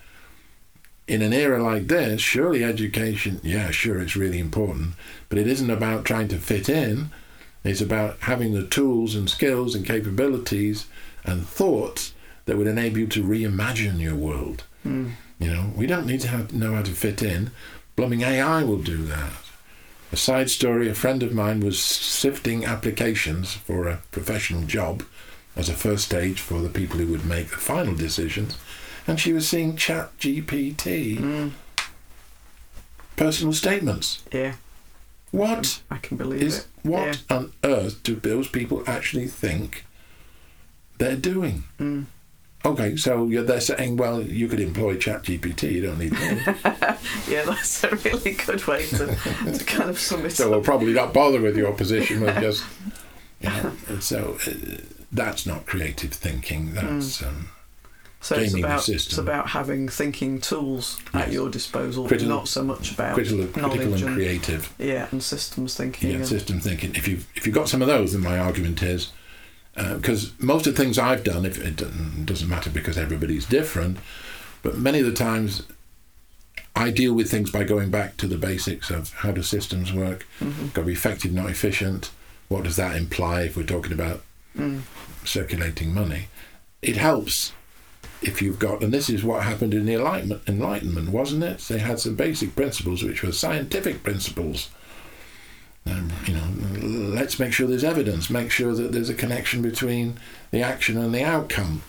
[1.06, 4.94] In an era like this, surely education, yeah, sure, it's really important,
[5.28, 7.10] but it isn't about trying to fit in.
[7.64, 10.86] It's about having the tools and skills and capabilities
[11.24, 12.14] and thoughts
[12.46, 14.62] that would enable you to reimagine your world.
[14.86, 15.12] Mm.
[15.40, 17.50] You know, we don't need to have, know how to fit in.
[17.96, 19.32] Blooming AI will do that.
[20.12, 25.02] A side story a friend of mine was sifting applications for a professional job
[25.56, 28.56] as a first stage for the people who would make the final decisions,
[29.06, 31.52] and she was seeing Chat GPT Mm.
[33.16, 34.22] personal statements.
[34.32, 34.54] Yeah,
[35.30, 36.66] What I can believe is it.
[36.82, 39.84] what on earth do those people actually think
[40.98, 41.64] they're doing?
[41.78, 42.06] Mm.
[42.62, 46.12] Okay, so you're, they're saying, well, you could employ ChatGPT, you don't need.
[47.28, 50.92] Yeah, that's a really good way to, to kind of sum it so we'll probably
[50.92, 52.20] not bother with your position.
[52.20, 52.64] We'll just,
[53.40, 54.52] you know, so uh,
[55.12, 56.74] that's not creative thinking.
[56.74, 57.48] That's um,
[58.20, 62.92] So it's about it's about having thinking tools at your disposal, Critical- not so much
[62.92, 64.74] about critical, critical and and creative.
[64.78, 66.10] yeah, and systems thinking.
[66.10, 66.94] Yeah, and- system thinking.
[66.94, 69.12] If you if you've got some of those, then my argument is
[69.74, 73.98] because most of the things I've done, if it doesn't- matter because everybody's different,
[74.62, 75.62] but many of the times
[76.76, 80.26] I deal with things by going back to the basics of how do systems work.
[80.40, 80.72] Mhm.
[80.72, 82.10] Got to be effective, not efficient.
[82.48, 84.22] What does that imply if we're talking about
[84.58, 84.80] Mm.
[85.24, 86.28] circulating money?
[86.82, 87.52] It helps
[88.22, 91.58] if you've got, and this is what happened in the Enlightenment, Enlightenment wasn't it?
[91.68, 94.68] They had some basic principles which were scientific principles.
[95.86, 96.46] Um, you know,
[97.14, 100.18] let's make sure there's evidence, make sure that there's a connection between
[100.50, 101.82] the action and the outcome,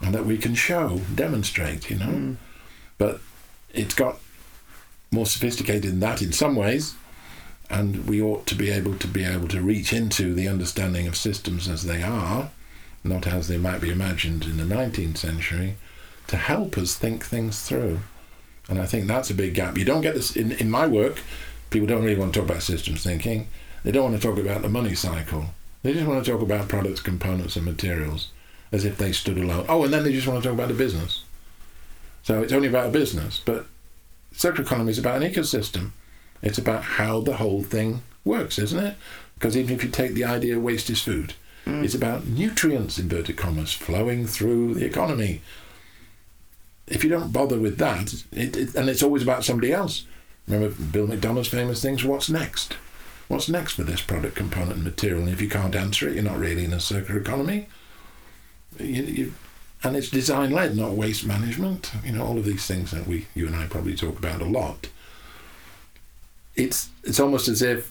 [0.00, 2.06] and that we can show, demonstrate, you know.
[2.06, 2.36] Mm.
[2.98, 3.20] But
[3.74, 4.18] it's got
[5.10, 6.94] more sophisticated than that in some ways,
[7.68, 11.16] and we ought to be able to be able to reach into the understanding of
[11.16, 12.50] systems as they are,
[13.04, 15.76] not as they might be imagined in the 19th century,
[16.26, 18.00] to help us think things through.
[18.68, 19.78] And I think that's a big gap.
[19.78, 21.20] You don't get this in, in my work.
[21.70, 23.48] People don't really want to talk about systems thinking.
[23.84, 25.46] They don't want to talk about the money cycle.
[25.82, 28.28] They just want to talk about products, components, and materials
[28.72, 29.66] as if they stood alone.
[29.68, 31.22] Oh, and then they just want to talk about the business.
[32.22, 33.66] So it's only about a business, but
[34.32, 35.90] circular economy is about an ecosystem.
[36.42, 38.96] It's about how the whole thing works, isn't it?
[39.34, 41.34] Because even if you take the idea waste is food,
[41.66, 41.84] Mm.
[41.84, 45.40] it's about nutrients, inverted commas, flowing through the economy.
[46.86, 50.04] If you don't bother with that, it, it, and it's always about somebody else.
[50.46, 52.76] Remember Bill McDonough's famous things, what's next?
[53.28, 55.20] What's next for this product, component, and material?
[55.20, 57.68] And if you can't answer it, you're not really in a circular economy.
[58.78, 59.34] You, you,
[59.82, 61.90] and it's design led, not waste management.
[62.04, 64.44] You know, all of these things that we, you and I, probably talk about a
[64.44, 64.88] lot.
[66.54, 67.90] It's it's almost as if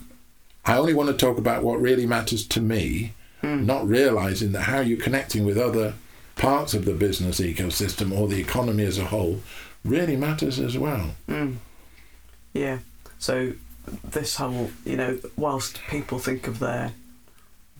[0.65, 3.65] I only want to talk about what really matters to me, Mm.
[3.65, 5.93] not realizing that how you're connecting with other
[6.35, 9.41] parts of the business ecosystem or the economy as a whole
[9.83, 11.11] really matters as well.
[11.29, 11.57] Mm.
[12.55, 12.79] Yeah.
[13.19, 13.53] So
[14.03, 16.93] this whole, you know, whilst people think of their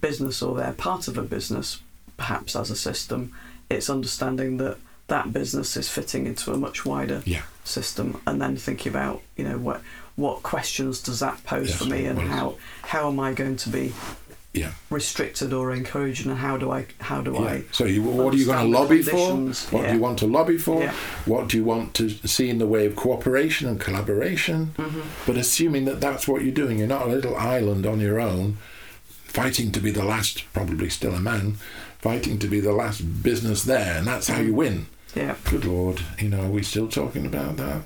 [0.02, 1.82] business or their part of a business
[2.18, 3.34] perhaps as a system,
[3.70, 7.44] it's understanding that that business is fitting into a much wider Yeah.
[7.64, 9.82] system, and then thinking about you know what
[10.16, 13.70] what questions does that pose Yes, for me, and how how am I going to
[13.70, 13.94] be
[14.56, 14.72] Yeah.
[14.90, 17.40] restricted or encouraged, and how do I how do Yeah.
[17.42, 19.36] I So, you, what are you going to lobby for?
[19.72, 19.88] What yeah.
[19.90, 20.82] do you want to lobby for?
[20.82, 20.94] Yeah.
[21.26, 24.74] What do you want to see in the way of cooperation and collaboration?
[24.78, 25.02] Mm-hmm.
[25.28, 28.58] But assuming that that's what you're doing, you're not a little island on your own,
[29.26, 31.58] fighting to be the last, probably still a man,
[32.00, 34.86] fighting to be the last business there, and that's how you win.
[35.16, 37.82] yeah Good Lord, you know, are we still talking about that?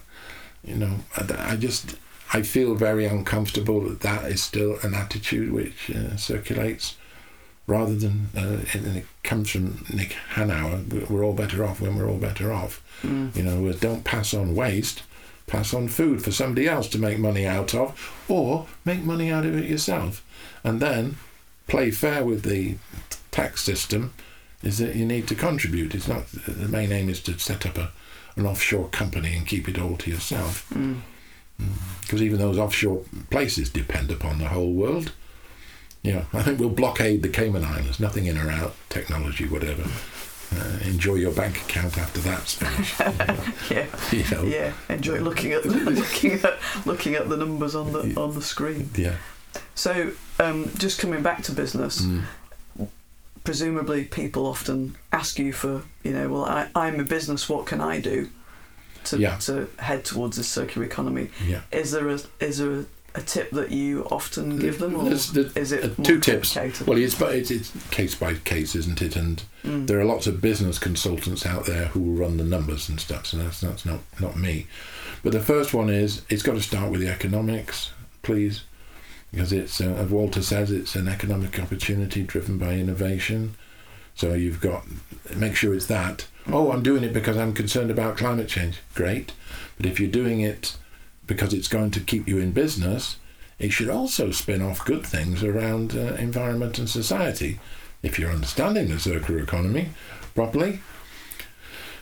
[0.64, 1.96] You know, I, I just,
[2.32, 6.96] I feel very uncomfortable that that is still an attitude which uh, circulates
[7.66, 11.96] rather than, uh, and it comes from Nick Hanauer, we- we're all better off when
[11.96, 12.82] we're all better off.
[13.04, 13.36] Mm.
[13.36, 15.04] You know, don't pass on waste,
[15.48, 19.46] pass on food for somebody else to make money out of, or make money out
[19.46, 20.24] of it yourself.
[20.64, 21.18] And then
[21.68, 22.76] play fair with the
[23.32, 24.14] tax system
[24.64, 25.94] is that you need to contribute.
[25.96, 27.92] It's not the main aim is to set up a,
[28.36, 30.68] an offshore company and keep it all to yourself.
[30.72, 31.02] Mm.
[32.02, 35.12] Because even those offshore places depend upon the whole world.
[36.02, 38.00] Yeah, I think we'll blockade the Cayman Islands.
[38.00, 39.84] Nothing in or out, technology, whatever.
[40.56, 43.00] Uh, enjoy your bank account after that's finished.
[43.70, 44.44] yeah you know.
[44.44, 46.58] yeah enjoy looking at looking at
[46.88, 48.90] looking at the numbers on the on the screen.
[48.96, 49.18] Yeah.
[49.76, 52.02] So um, just coming back to business.
[52.02, 52.24] Mm.
[53.44, 57.82] presumably people often ask you for, you know, well, I, I'm a business, what can
[57.82, 58.30] I do
[59.06, 59.38] to, Yeah.
[59.40, 61.30] to head towards this circular economy?
[61.48, 61.62] Yeah.
[61.72, 62.86] Is there a is there a,
[63.16, 66.56] a tip that you often give them, or the- is it uh, two tips.
[66.86, 69.16] Well, it's, but it's, it's case by case, isn't it?
[69.16, 69.88] And Mm.
[69.88, 73.26] there are lots of business consultants out there who will run the numbers and stuff.
[73.26, 74.68] So that's that's not not me.
[75.24, 77.92] But the first one is it's got to start with the economics,
[78.22, 78.64] please,
[79.32, 83.56] because it's uh, as Walter says, it's an economic opportunity driven by innovation.
[84.16, 84.86] So you've got
[85.36, 86.28] make sure it's that.
[86.52, 88.80] Oh, I'm doing it because I'm concerned about climate change.
[88.96, 89.34] Great,
[89.78, 90.76] but if you're doing it
[91.28, 93.18] because it's going to keep you in business,
[93.60, 97.60] it should also spin off good things around uh, environment and society
[98.02, 99.90] if you're understanding the circular economy
[100.34, 100.80] properly.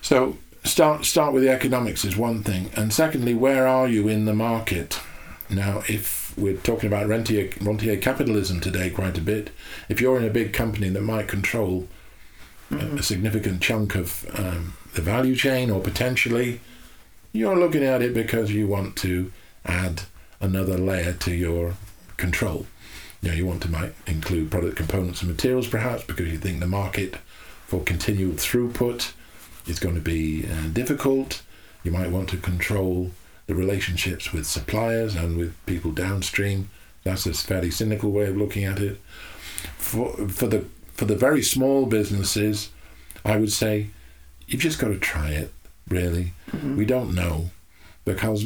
[0.02, 4.26] So start start with the economics is one thing, and secondly, where are you in
[4.26, 5.02] the market?
[5.50, 9.50] Now, if we're talking about rentier, rentier capitalism today quite a bit,
[9.90, 11.88] if you're in a big company that might control
[12.72, 16.60] a, a significant chunk of um, the value chain, or potentially,
[17.34, 19.32] you're looking at it because you want to
[19.66, 20.04] add
[20.40, 21.74] another layer to your
[22.18, 22.66] control.
[23.22, 26.60] You know, you want to might include product components and materials, perhaps, because you think
[26.60, 27.16] the market
[27.66, 29.14] for continual throughput
[29.66, 31.42] is going to be uh, difficult.
[31.84, 33.12] You might want to control
[33.48, 36.70] the relationships with suppliers and with people downstream.
[37.04, 39.00] That's a fairly cynical way of looking at it.
[39.78, 40.66] For for the
[40.98, 42.70] for the very small businesses,
[43.24, 43.92] I would say
[44.48, 45.54] you've just got to try it.
[45.88, 46.76] Really, mm-hmm.
[46.76, 47.52] we don't know
[48.04, 48.46] because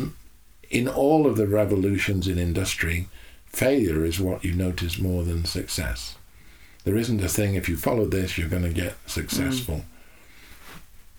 [0.70, 3.08] in all of the revolutions in industry,
[3.48, 6.18] failure is what you notice more than success.
[6.84, 9.78] There isn't a thing if you follow this you're going to get successful.
[9.78, 9.84] Mm.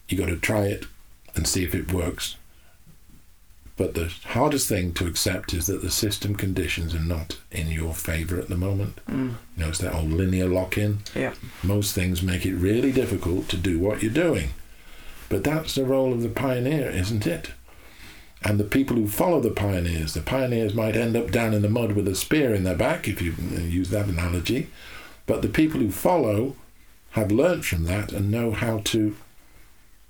[0.09, 0.87] You've got to try it
[1.35, 2.37] and see if it works.
[3.77, 7.95] But the hardest thing to accept is that the system conditions are not in your
[7.95, 9.01] favour at the moment.
[9.07, 9.35] Mm.
[9.57, 10.99] You know, it's that old linear lock-in.
[11.15, 11.35] Yeah.
[11.63, 14.51] Most things make it really difficult to do what you're doing.
[15.29, 17.53] But that's the role of the pioneer, isn't it?
[18.45, 21.69] And the people who follow the pioneers, the pioneers might end up down in the
[21.69, 24.69] mud with a spear in their back, if you uh, use that analogy.
[25.27, 26.57] But the people who follow
[27.13, 29.17] have learnt from that and know how to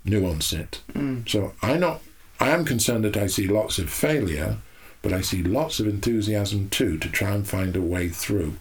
[0.03, 0.81] nuance it.
[0.93, 1.29] Mm.
[1.29, 2.01] So I not
[2.39, 4.57] I am concerned that I see lots of failure,
[5.01, 8.55] but I see lots of enthusiasm too to try and find a way through.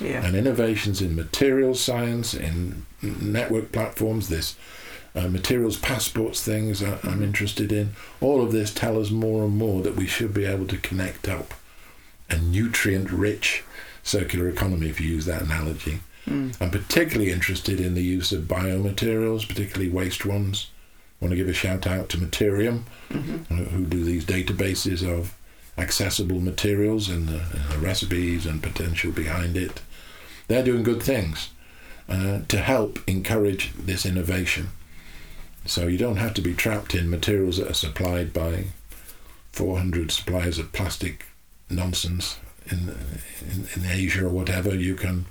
[0.00, 0.24] Yeah.
[0.24, 4.56] And innovations in materials science, in network platforms, this
[5.14, 7.92] uh, materials passports things I- I'm interested in.
[8.20, 11.26] All of this tell us more and more that we should be able to connect
[11.28, 11.54] up
[12.28, 13.64] a nutrient-rich
[14.02, 16.00] circular economy, if you use that analogy.
[16.28, 16.54] Mm.
[16.60, 20.70] I'm particularly interested in the use of biomaterials, particularly waste ones.
[21.26, 23.46] Want to give a shout out to Materiom, Mhm.
[23.70, 25.34] who do these databases of
[25.76, 29.80] accessible materials and the, and the recipes and potential behind it.
[30.46, 31.48] They're doing good things
[32.08, 34.68] uh, to help encourage this innovation.
[35.64, 38.66] So you don't have to be trapped in materials that are supplied by
[39.50, 41.24] 400 suppliers of plastic
[41.68, 42.36] nonsense
[42.70, 42.94] in,
[43.50, 44.72] in, in Asia or whatever.
[44.76, 45.26] You can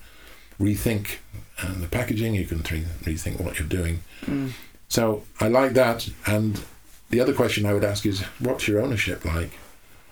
[0.59, 1.19] rethink
[1.63, 4.01] uh, the packaging, you can re- rethink what you're doing.
[4.25, 4.51] Mm.
[4.95, 6.07] So I like that.
[6.25, 6.61] And
[7.09, 9.51] the other question I would ask is, what's your ownership like?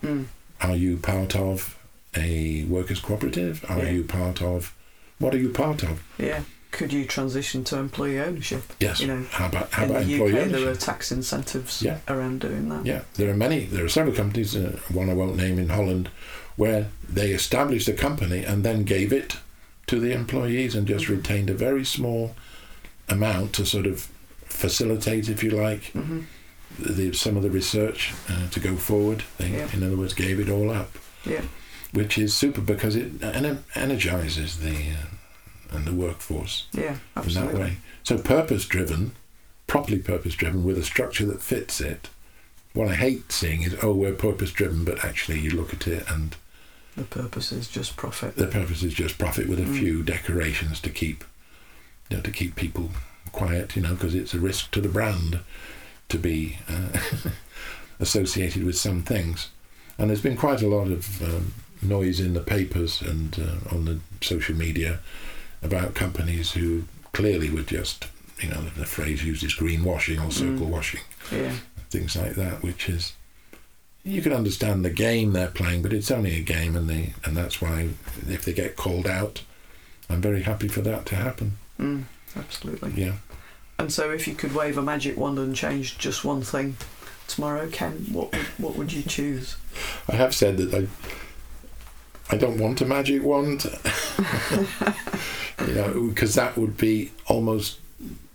[0.04, 0.26] Mm.
[0.60, 1.78] Are you part of
[2.18, 3.64] a workers' cooperative?
[3.70, 3.92] Are Yeah.
[3.92, 4.74] you part of
[5.20, 6.04] what are you part of?
[6.18, 6.42] Yeah.
[6.72, 8.64] could you transition to employee ownership?
[8.80, 9.00] Yes.
[9.00, 10.60] You know, how about how in about the employee UK, ownership?
[10.64, 11.98] there are tax incentives Yeah.
[12.08, 12.84] around doing that.
[12.84, 13.66] Yeah, there are many.
[13.66, 14.56] There are several companies.
[14.56, 16.10] Uh, one I won't name in Holland,
[16.56, 19.38] where they established a company and then gave it
[19.86, 21.10] to the employees and just Mhm.
[21.18, 22.36] retained a very small
[23.08, 24.08] amount to sort of
[24.54, 26.22] facilitate, if you like, hmm
[26.80, 29.22] the, some of the research uh, to go forward.
[29.38, 29.72] They, Yeah.
[29.74, 31.44] in other words, gave it all up, Yeah.
[31.92, 36.96] which is super because it ener- energizes the uh, and the workforce Yeah.
[37.16, 37.52] absolutely.
[37.54, 37.78] in that way.
[38.04, 39.12] So purpose driven,
[39.68, 42.10] properly purpose driven, with a structure that fits it.
[42.74, 46.10] What I hate seeing is, oh, we're purpose driven, but actually you look at it
[46.10, 46.36] and
[46.96, 48.36] The purpose is just profit.
[48.36, 49.78] the purpose is just profit with a Mm.
[49.78, 51.24] few decorations to keep,
[52.10, 52.90] you know, to keep people
[53.34, 55.40] quiet, you know, because it's a risk to the brand
[56.10, 56.98] to be uh,
[58.00, 59.50] associated with some things.
[59.98, 63.86] And there's been quite a lot of um, noise in the papers and uh, on
[63.86, 65.00] the social media
[65.62, 68.08] about companies who clearly were just,
[68.40, 70.70] you know, the phrase used is greenwashing or circle Mm.
[70.70, 71.54] washing, Yeah.
[71.90, 73.14] things like that, which is
[74.06, 77.38] you can understand the game they're playing, but it's only a game, and they and
[77.38, 77.88] that's why
[78.28, 79.44] if they get called out,
[80.10, 81.54] I'm very happy for that to happen.
[81.80, 82.04] Mm.
[82.36, 82.92] Absolutely.
[82.96, 83.14] Yeah.
[83.80, 86.78] And so, if you could wave a magic wand and change just one thing
[87.28, 89.58] tomorrow, Ken, what would, what would you choose?
[90.08, 90.88] I have said that I
[92.34, 93.66] I don't want a magic wand,
[95.68, 97.80] you know, because that would be almost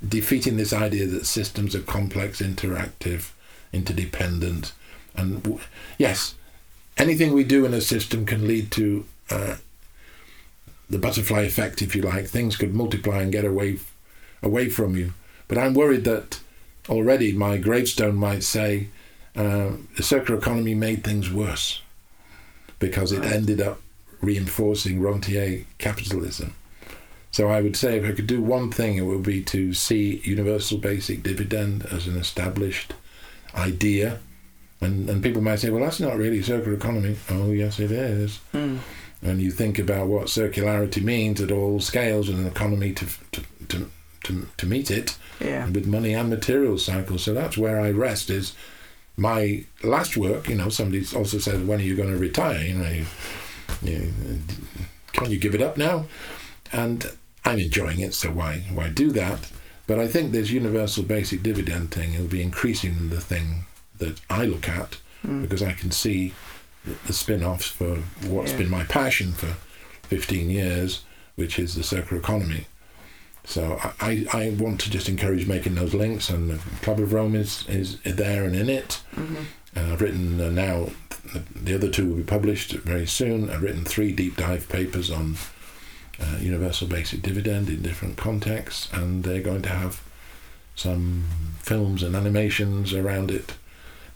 [0.06, 3.30] defeating this idea that systems are complex, interactive,
[3.72, 4.72] interdependent,
[5.16, 5.60] and w-
[5.96, 6.34] yes,
[6.96, 9.56] anything we do in a system can lead to uh,
[10.90, 12.26] the butterfly effect, if you like.
[12.26, 13.78] Things could multiply and get away
[14.42, 15.12] away from you.
[15.48, 16.40] But I'm worried that
[16.88, 18.88] already my gravestone might say
[19.36, 21.82] uh, the circular economy made things worse
[22.78, 23.80] because it ended up
[24.20, 26.54] reinforcing rentier capitalism.
[27.30, 30.20] So I would say if I could do one thing, it would be to see
[30.24, 32.94] universal basic dividend as an established
[33.54, 34.20] idea.
[34.80, 37.16] And, and people might say, well, that's not really circular economy.
[37.28, 38.40] Oh, yes, it is.
[38.54, 38.78] Mm.
[39.22, 43.42] And you think about what circularity means at all scales in an economy to, to,
[43.68, 43.90] to,
[44.24, 45.68] to, to meet it Yeah.
[45.68, 47.24] with money and materials cycles.
[47.24, 48.30] So that's where I rest.
[48.30, 48.54] Is
[49.16, 50.48] my last work.
[50.48, 53.06] You know, somebody also said, "When are you going to retire?" You know, you,
[53.82, 54.12] you,
[55.12, 56.06] can't you give it up now?
[56.72, 57.10] And
[57.44, 59.50] I'm enjoying it, so why why do that?
[59.88, 63.64] But I think this universal basic dividend thing will be increasing the thing
[63.98, 65.42] that I look at Mm.
[65.42, 66.32] because I can see
[66.84, 68.58] the, the spin-offs for what's Yeah.
[68.58, 69.56] been my passion for
[70.08, 71.04] 15 years,
[71.36, 72.66] which is the circular economy.
[73.44, 77.34] So I, I, want to just encourage making those links, and the Club of Rome
[77.34, 79.00] is, is there and in it.
[79.14, 79.36] hmm
[79.74, 80.90] And I've written uh, now,
[81.54, 83.48] the other two will be published very soon.
[83.50, 85.36] I've written three deep dive papers on
[86.20, 90.02] uh, universal basic dividend in different contexts, and they're going to have
[90.74, 91.24] some
[91.62, 93.54] films and animations around it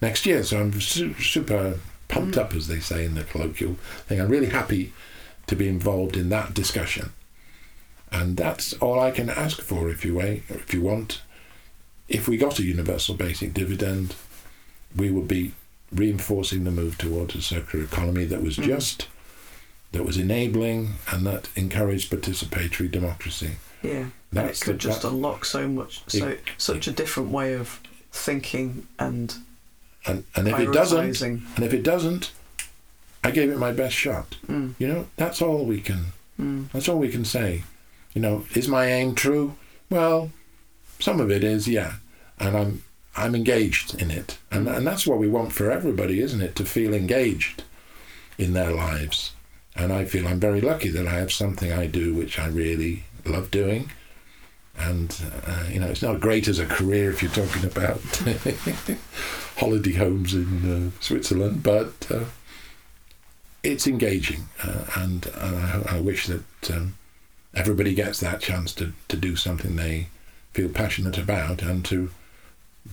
[0.00, 0.42] next year.
[0.42, 1.78] So I'm su- super
[2.12, 2.40] pumped Mm.
[2.42, 4.20] up, as they say in the colloquial thing.
[4.20, 4.92] I'm really happy
[5.46, 7.12] to be involved in that discussion,
[8.10, 9.88] and that's all I can ask for.
[9.90, 11.22] If you wait, if you want,
[12.08, 14.14] if we got a universal basic dividend,
[14.94, 15.52] we would be
[15.90, 18.64] reinforcing the move towards a circular economy that was Mhm.
[18.66, 19.08] just,
[19.92, 23.52] that was enabling, and that encouraged participatory democracy.
[23.82, 24.06] Yeah.
[24.34, 27.80] And it could the, just unlock so much, so It- such a different way of
[28.12, 29.34] thinking and
[30.06, 32.32] and, and if it doesn't, and if it doesn't,
[33.24, 34.36] I gave it my best shot.
[34.48, 34.74] Mm.
[34.78, 36.06] You know, that's all we can.
[36.40, 36.70] Mm.
[36.72, 37.62] That's all we can say.
[38.14, 39.54] You know, is my aim true?
[39.90, 40.30] Well,
[40.98, 41.94] some of it is, yeah,
[42.38, 42.82] and I'm
[43.16, 44.76] I'm engaged in it, and Mm.
[44.78, 46.56] and that's what we want for everybody, isn't it?
[46.56, 47.62] To feel engaged
[48.38, 49.32] in their lives,
[49.76, 53.04] and I feel I'm very lucky that I have something I do which I really
[53.24, 53.90] love doing,
[54.82, 58.00] and uh, you know, it's not great as a career if you're talking about
[59.56, 61.92] holiday homes in uh, Switzerland, but.
[62.10, 62.24] Uh,
[63.62, 66.96] it's engaging, uh, and, and I, I wish that um,
[67.54, 70.08] everybody gets that chance to, to do something they
[70.52, 72.10] feel passionate about and to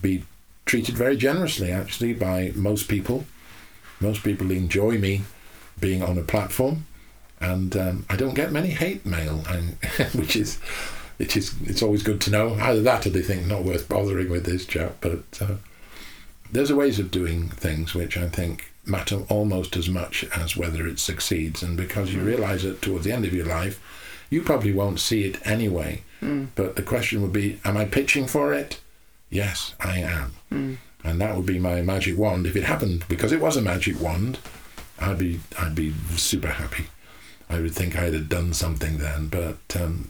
[0.00, 0.24] be
[0.66, 3.24] treated very generously, actually, by most people.
[3.98, 5.22] Most people enjoy me
[5.78, 6.86] being on a platform,
[7.40, 9.38] and um, I don't get many hate mail,
[10.14, 10.58] which is
[11.20, 12.54] which is it's always good to know.
[12.54, 14.96] Either that, or they think not worth bothering with this chap.
[15.02, 15.56] But uh,
[16.50, 20.98] there's ways of doing things which I think matter almost as much as whether it
[20.98, 21.62] succeeds.
[21.62, 22.26] And because you Mm.
[22.26, 23.78] realise it towards the end of your life,
[24.30, 26.02] you probably won't see it anyway.
[26.22, 26.46] Mm.
[26.54, 28.80] But the question would be, am I pitching for it?
[29.28, 30.32] Yes, I am.
[30.50, 30.76] Mm.
[31.04, 32.46] And that would be my magic wand.
[32.46, 34.38] If it happened, because it was a magic wand,
[34.98, 36.86] I'd be I'd be super happy.
[37.50, 39.28] I would think I'd have done something then.
[39.28, 40.06] But um,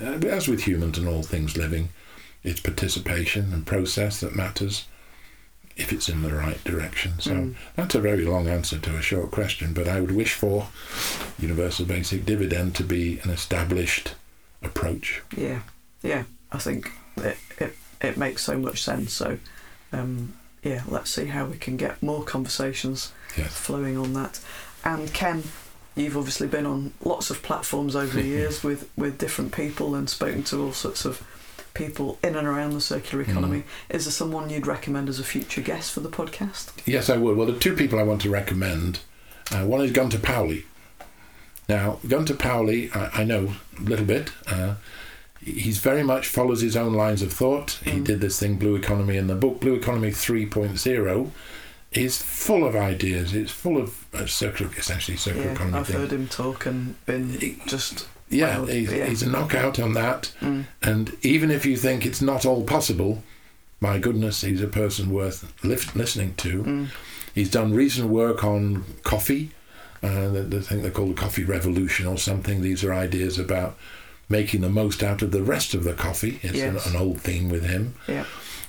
[0.00, 1.88] as with humans and all things living,
[2.44, 4.86] it's participation and process that matters
[5.76, 7.12] if it's in the right direction.
[7.20, 7.54] So Mm.
[7.76, 10.68] that's a very long answer to a short question, but I would wish for
[11.38, 14.14] universal basic dividend to be an established
[14.62, 15.22] approach.
[15.36, 15.60] Yeah,
[16.02, 16.24] yeah.
[16.50, 19.12] I think it it, it makes so much sense.
[19.12, 19.38] So,
[19.92, 20.34] um,
[20.64, 23.52] yeah, let's see how we can get more conversations Yes.
[23.54, 24.40] flowing on that.
[24.84, 25.44] And Ken,
[25.98, 30.08] you've obviously been on lots of platforms over the years with with different people and
[30.08, 31.22] spoken to all sorts of
[31.74, 33.62] people in and around the circular economy.
[33.88, 36.70] Is there someone you'd recommend as a future guest for the podcast?
[36.86, 37.36] Yes, I would.
[37.36, 39.00] Well, the two people I want to recommend
[39.52, 40.64] uh, one is Gunter Pauli.
[41.68, 44.30] Now, Gunter Pauli, I, I know a little bit.
[44.46, 44.74] Uh,
[45.40, 47.78] he's very much follows his own lines of thought.
[47.84, 48.04] He Mm.
[48.04, 51.30] did this thing, Blue Economy, in the book Blue Economy 3.0
[51.92, 53.34] is full of ideas.
[53.34, 57.30] It's full of uh, circular, essentially circular Yeah, economy I've heard him talk and been
[57.40, 59.06] He- just Yeah, Wow, he's, yeah.
[59.06, 60.32] he's a knockout on that.
[60.40, 63.22] mm, And even if you think it's not all possible,
[63.80, 66.62] my goodness, he's a person worth lif- listening to.
[66.62, 66.86] mm,
[67.34, 69.52] He's done recent work on coffee.
[70.02, 72.60] Uh, the, the thing they call the coffee revolution or something.
[72.62, 73.76] These are ideas about
[74.28, 76.38] making the most out of the rest of the coffee.
[76.42, 76.86] It's Yes.
[76.86, 77.94] an, an old theme with him.
[78.06, 78.24] yeah,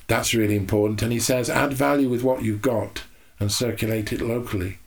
[0.07, 1.01] That's really important.
[1.01, 3.03] And he says, add value with what you've got
[3.39, 4.77] and circulate it locally.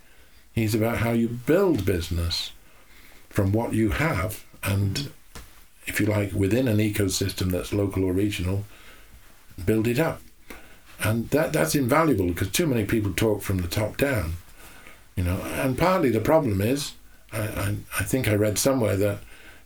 [0.52, 2.52] He's about how you build business
[3.30, 5.10] from what you have and,
[5.86, 8.64] if you like, within an ecosystem that's local or regional,
[9.64, 10.20] build it up.
[11.00, 14.34] And that that's invaluable because too many people talk from the top down,
[15.16, 15.40] you know.
[15.42, 16.92] And partly the problem is,
[17.32, 19.18] I, I, I think I read somewhere that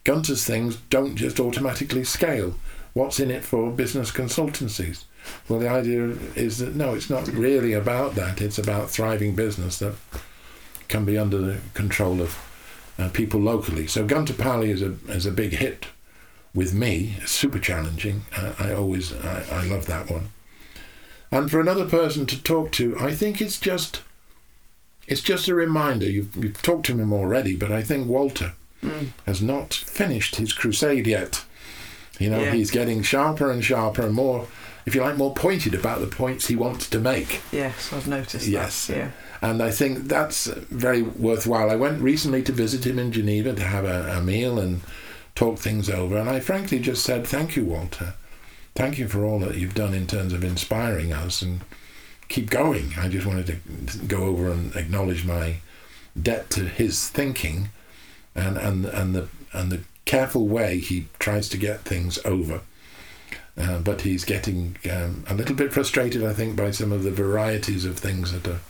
[0.04, 2.54] Gunter's things don't just automatically scale.
[2.94, 5.04] What's in it for business consultancies?
[5.48, 8.40] Well, the idea is that no, it's not really about that.
[8.40, 9.94] It's about thriving business that
[10.88, 12.36] can be under the control of
[12.98, 13.86] uh, people locally.
[13.86, 15.86] So Gunter Pauli is a is a big hit
[16.54, 17.16] with me.
[17.20, 18.22] It's super challenging.
[18.36, 20.28] Uh, I always I, I love that one.
[21.30, 24.02] And for another person to talk to, I think it's just
[25.06, 26.06] it's just a reminder.
[26.06, 30.52] You've you've talked to him already, but I think Walter mm, has not finished his
[30.52, 31.44] crusade yet.
[32.18, 32.52] You know, Yeah.
[32.54, 34.46] he's getting sharper and sharper and more,
[34.86, 37.40] if you like, more pointed about the points he wants to make.
[37.52, 38.46] yes, I've noticed.
[38.46, 38.86] Yes.
[38.86, 38.96] that.
[38.96, 39.10] yeah,
[39.42, 41.70] And I think that's very worthwhile.
[41.70, 44.80] I went recently to visit him in Geneva to have a, a meal and
[45.34, 46.16] talk things over.
[46.16, 48.14] And I frankly just said, Thank you, Walter.
[48.76, 51.62] Thank you for all that you've done in terms of inspiring us and
[52.28, 52.92] keep going.
[52.98, 55.56] I just wanted to go over and acknowledge my
[56.20, 57.70] debt to his thinking
[58.34, 62.60] and, and, and, the, and the careful way he tries to get things over.
[63.58, 67.10] Uh, but he's getting um, a little bit frustrated, I think, by some of the
[67.10, 68.60] varieties of things that are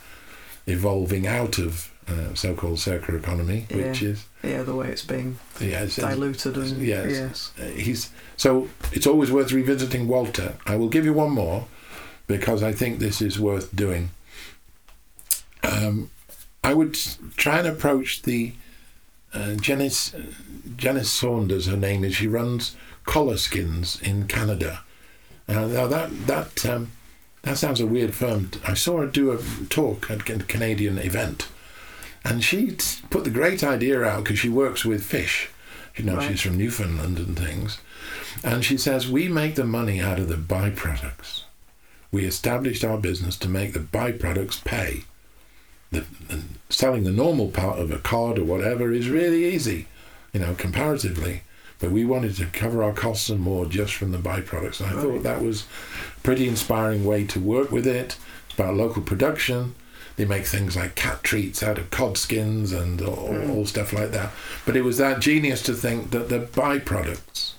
[0.65, 4.09] evolving out of uh, so-called circular economy, which Yeah.
[4.09, 7.11] is yeah, the way it's being yeah, it's, it's- diluted and yes.
[7.11, 10.55] yes, uh, he's so it's always worth revisiting Walter.
[10.65, 11.67] I will give you one more
[12.27, 14.11] because I think this is worth doing.
[15.63, 16.11] Um,
[16.63, 16.93] I would
[17.35, 18.53] try and approach the
[19.33, 20.13] uh, Janice
[20.77, 21.65] Janice Saunders.
[21.67, 22.15] Her name is.
[22.15, 22.75] She runs
[23.07, 24.81] collar skins in Canada.
[25.49, 26.91] Uh, now that that um,
[27.41, 28.51] that sounds a weird firm.
[28.67, 29.39] I saw her do a
[29.69, 31.47] talk at a Canadian event,
[32.23, 32.77] and she
[33.09, 35.49] put the great idea out because she works with fish.
[35.95, 36.29] You know, Right.
[36.29, 37.79] she's from Newfoundland and things.
[38.43, 41.43] And she says, We make the money out of the byproducts.
[42.11, 45.05] We established our business to make the byproducts pay.
[45.91, 49.87] The, the, selling the normal part of a cod or whatever is really easy,
[50.33, 51.41] you know, comparatively.
[51.79, 54.79] But we wanted to cover our costs and more just from the byproducts.
[54.81, 55.01] And I Right.
[55.03, 55.65] thought that was
[56.17, 58.17] a pretty inspiring way to work with it.
[58.49, 59.75] It's about local production.
[60.15, 63.49] They make things like cat treats out of cod skins and all, Mm.
[63.51, 64.31] all stuff like that.
[64.65, 67.51] But it was that genius to think that the byproducts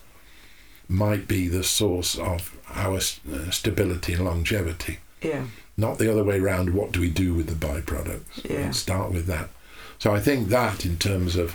[0.88, 5.42] might be the source of our uh, stability and longevity, yeah,
[5.76, 6.70] not the other way around.
[6.70, 8.44] What do we do with the byproducts?
[8.44, 8.56] Yeah.
[8.58, 9.50] And start with that.
[9.98, 11.54] So I think that, in terms of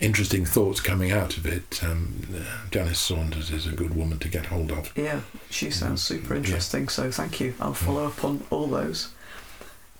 [0.00, 2.22] interesting thoughts coming out of it, um,
[2.70, 4.92] Janice Saunders is a good woman to get hold of.
[4.96, 5.20] yeah.
[5.50, 6.40] She sounds super Yeah.
[6.40, 6.88] interesting.
[6.88, 7.54] So thank you.
[7.60, 9.08] I'll follow up on all those.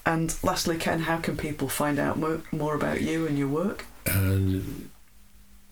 [0.05, 3.86] And lastly, Ken, how can people find out more, more about you and your work?
[4.05, 4.90] And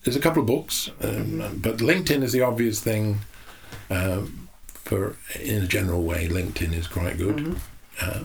[0.02, 1.10] there's a couple of books, um,
[1.40, 1.62] Mhm.
[1.62, 3.20] but LinkedIn is the obvious thing.
[3.90, 7.36] Um, for in a general way, LinkedIn is quite good.
[7.36, 7.58] Mhm.
[8.00, 8.20] Uh,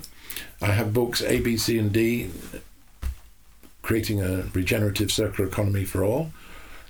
[0.62, 2.30] I have books A, B, C, and D,
[3.90, 6.32] creating a regenerative circular economy for all,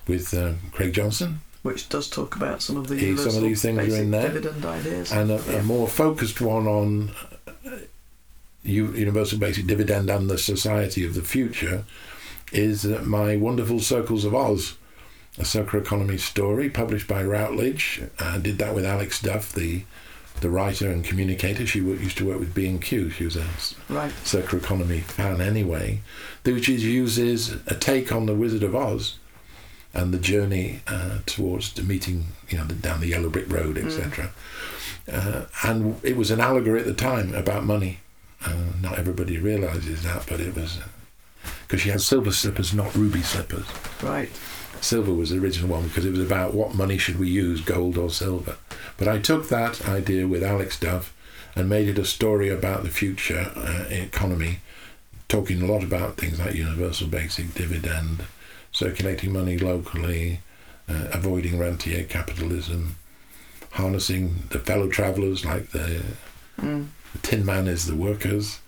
[0.06, 3.80] with uh, Craig Johnson, Which does talk about some of the some of these things
[3.94, 4.28] are in there.
[4.28, 5.10] dividend ideas.
[5.14, 5.60] and a, Yeah.
[5.60, 7.12] a more focused one on
[7.48, 7.78] uh,
[8.64, 11.86] universal basic dividend and the society of the future
[12.52, 14.74] is uh, my wonderful Circles of Oz,
[15.38, 18.02] a circular economy story published by Routledge.
[18.20, 19.84] I did that with Alex Duff, the
[20.42, 21.66] the writer and communicator.
[21.66, 23.10] She used to work with B and Q.
[23.10, 23.46] She was a
[23.90, 24.12] right.
[24.24, 26.02] circular economy fan anyway,
[26.44, 29.18] which is, uses a take on the Wizard of Oz
[29.94, 34.32] and the journey uh, towards the meeting, you know, down the yellow brick road, etc.
[35.08, 35.12] Mm.
[35.12, 38.00] Uh, and it was an allegory at the time about money.
[38.46, 40.80] Uh, not everybody realizes that, but it was
[41.68, 43.66] because she had silver slippers, not ruby slippers.
[44.02, 44.30] Right.
[44.82, 47.98] Silver was the original one because it was about what money should we use, gold
[47.98, 48.58] or silver.
[49.00, 51.16] But I took that idea with Alex Duff
[51.56, 54.60] and made it a story about the future uh, economy,
[55.30, 58.24] talking a lot about things like universal basic dividend,
[58.74, 60.42] circulating money locally,
[60.90, 62.98] uh, avoiding rentier capitalism,
[63.72, 66.04] harnessing the fellow travellers like the,
[66.60, 66.88] mm.
[67.14, 68.60] the, Tin Man is the workers,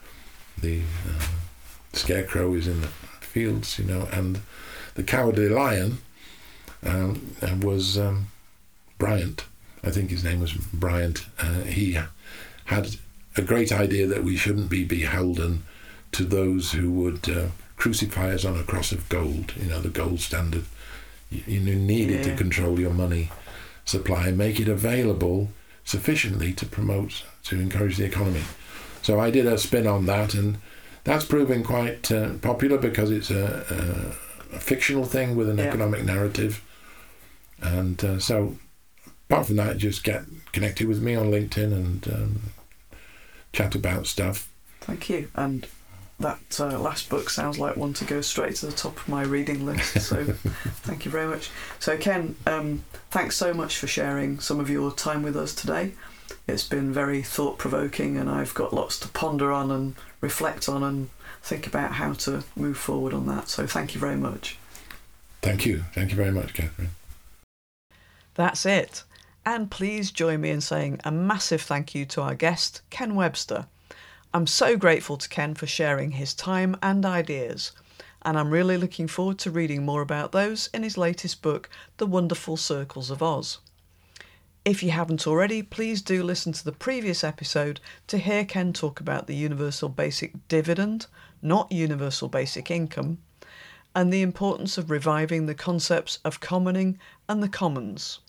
[0.57, 1.25] the uh,
[1.91, 4.39] Scarecrow is in the fields, you know, and
[4.95, 5.97] the Cowardly Lion
[6.83, 8.27] um, was um,
[8.97, 9.43] Bryant.
[9.83, 11.25] I think his name was Bryant.
[11.39, 11.97] Uh, he
[12.65, 12.95] had
[13.35, 15.63] a great idea that we shouldn't be beholden
[16.11, 19.89] to those who would uh, crucify us on a cross of gold, you know, the
[19.89, 20.65] gold standard.
[21.29, 23.31] You, you need it to control your money
[23.85, 25.49] supply and make it available
[25.83, 28.43] sufficiently to promote, to encourage the economy.
[29.01, 30.57] So I did a spin on that, and
[31.03, 33.65] that's proving quite uh, popular because it's a,
[34.51, 35.65] a, a, fictional thing with an yeah.
[35.65, 36.63] economic narrative.
[37.61, 38.57] And uh, so,
[39.31, 42.41] apart from that, just get connected with me on LinkedIn and um,
[43.53, 44.49] chat about stuff.
[44.81, 45.29] Thank you.
[45.35, 45.67] And
[46.19, 49.23] that uh, last book sounds like one to go straight to the top of my
[49.23, 49.95] reading list.
[50.11, 50.23] So,
[50.83, 51.49] thank you very much.
[51.79, 55.93] So, Ken, um, thanks so much for sharing some of your time with us today.
[56.47, 60.83] It's been very thought provoking, and I've got lots to ponder on and reflect on
[60.83, 61.09] and
[61.41, 63.47] think about how to move forward on that.
[63.47, 64.57] So, thank you very much.
[65.41, 65.85] Thank you.
[65.93, 66.89] Thank you very much, Catherine.
[68.35, 69.03] That's it.
[69.45, 73.65] And please join me in saying a massive thank you to our guest, Ken Webster.
[74.35, 77.71] I'm so grateful to Ken for sharing his time and ideas,
[78.21, 82.05] and I'm really looking forward to reading more about those in his latest book, The
[82.05, 83.57] Wonderful Circles of Oz.
[84.63, 88.99] If you haven't already, please do listen to the previous episode to hear Ken talk
[88.99, 91.07] about the universal basic dividend,
[91.41, 93.17] not universal basic income,
[93.95, 98.19] and the importance of reviving the concepts of commoning and the commons.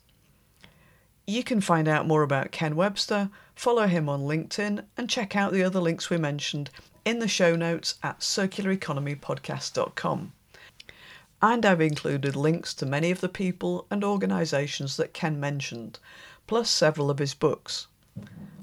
[1.26, 5.52] You can find out more about Ken Webster, follow him on LinkedIn, and check out
[5.52, 6.70] the other links we mentioned
[7.04, 10.32] in the show notes at circulareconomypodcast.com.
[11.40, 15.98] And I've included links to many of the people and organisations that Ken mentioned,
[16.46, 17.88] plus several of his books.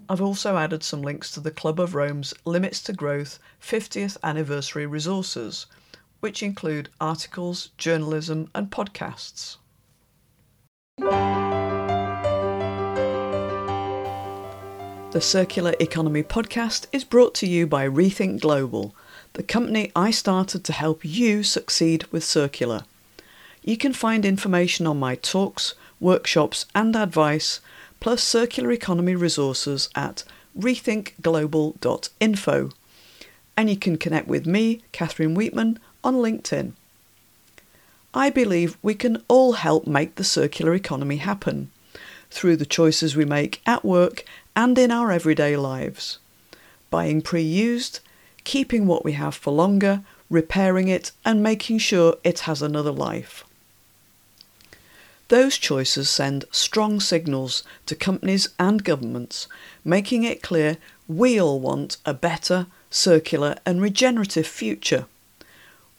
[0.09, 4.85] I've also added some links to the Club of Rome's Limits to Growth 50th Anniversary
[4.85, 5.67] resources,
[6.19, 9.57] which include articles, journalism, and podcasts.
[15.11, 18.93] The Circular Economy podcast is brought to you by Rethink Global,
[19.33, 22.83] the company I started to help you succeed with circular.
[23.63, 27.59] You can find information on my talks, workshops, and advice,
[27.99, 30.23] plus circular economy resources at
[30.55, 32.69] rethinkglobal.info.
[33.57, 36.73] And you can connect with me, Catherine Weetman, on LinkedIn.
[38.13, 41.71] I believe we can all help make the circular economy happen
[42.29, 44.23] through the choices we make at work
[44.59, 46.19] and in our everyday lives.
[46.89, 48.01] Buying pre used,
[48.43, 53.45] keeping what we have for longer, repairing it, and making sure it has another life.
[55.29, 59.47] Those choices send strong signals to companies and governments,
[59.85, 60.75] making it clear
[61.07, 65.05] we all want a better, circular, and regenerative future.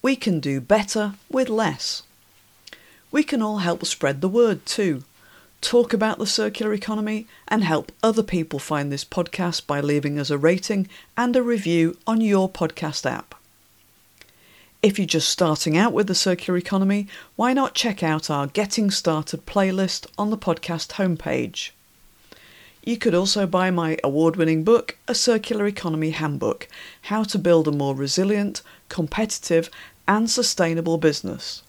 [0.03, 2.03] We can do better with less.
[3.11, 5.05] We can all help spread the word too
[5.61, 10.31] talk about the circular economy, and help other people find this podcast by leaving us
[10.31, 13.35] a rating and a review on your podcast app.
[14.83, 17.07] If you're just starting out with the circular economy,
[17.37, 21.71] why not check out our Getting Started playlist on the podcast homepage?
[22.83, 26.67] You could also buy my award winning book, A Circular Economy Handbook
[27.03, 29.69] How to Build a More Resilient, Competitive,
[30.09, 31.63] and Sustainable Business.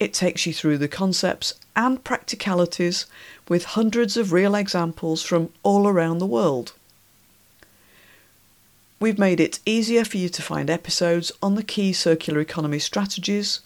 [0.00, 3.06] It takes you through the concepts and practicalities
[3.48, 6.72] with hundreds of real examples from all around the world.
[9.00, 13.60] We've made it easier for you to find episodes on the key circular economy strategies,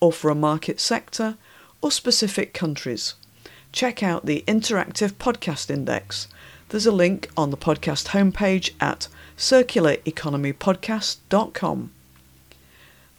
[0.00, 1.36] or for a market sector,
[1.80, 3.14] or specific countries.
[3.70, 6.26] Check out the Interactive Podcast Index.
[6.70, 9.06] There's a link on the podcast homepage at
[9.36, 11.90] circulareconomypodcast.com.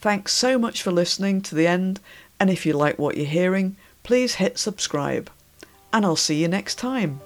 [0.00, 1.98] Thanks so much for listening to the end
[2.40, 5.30] And if you like what you're hearing, please hit subscribe.
[5.92, 7.20] And I'll see you next time.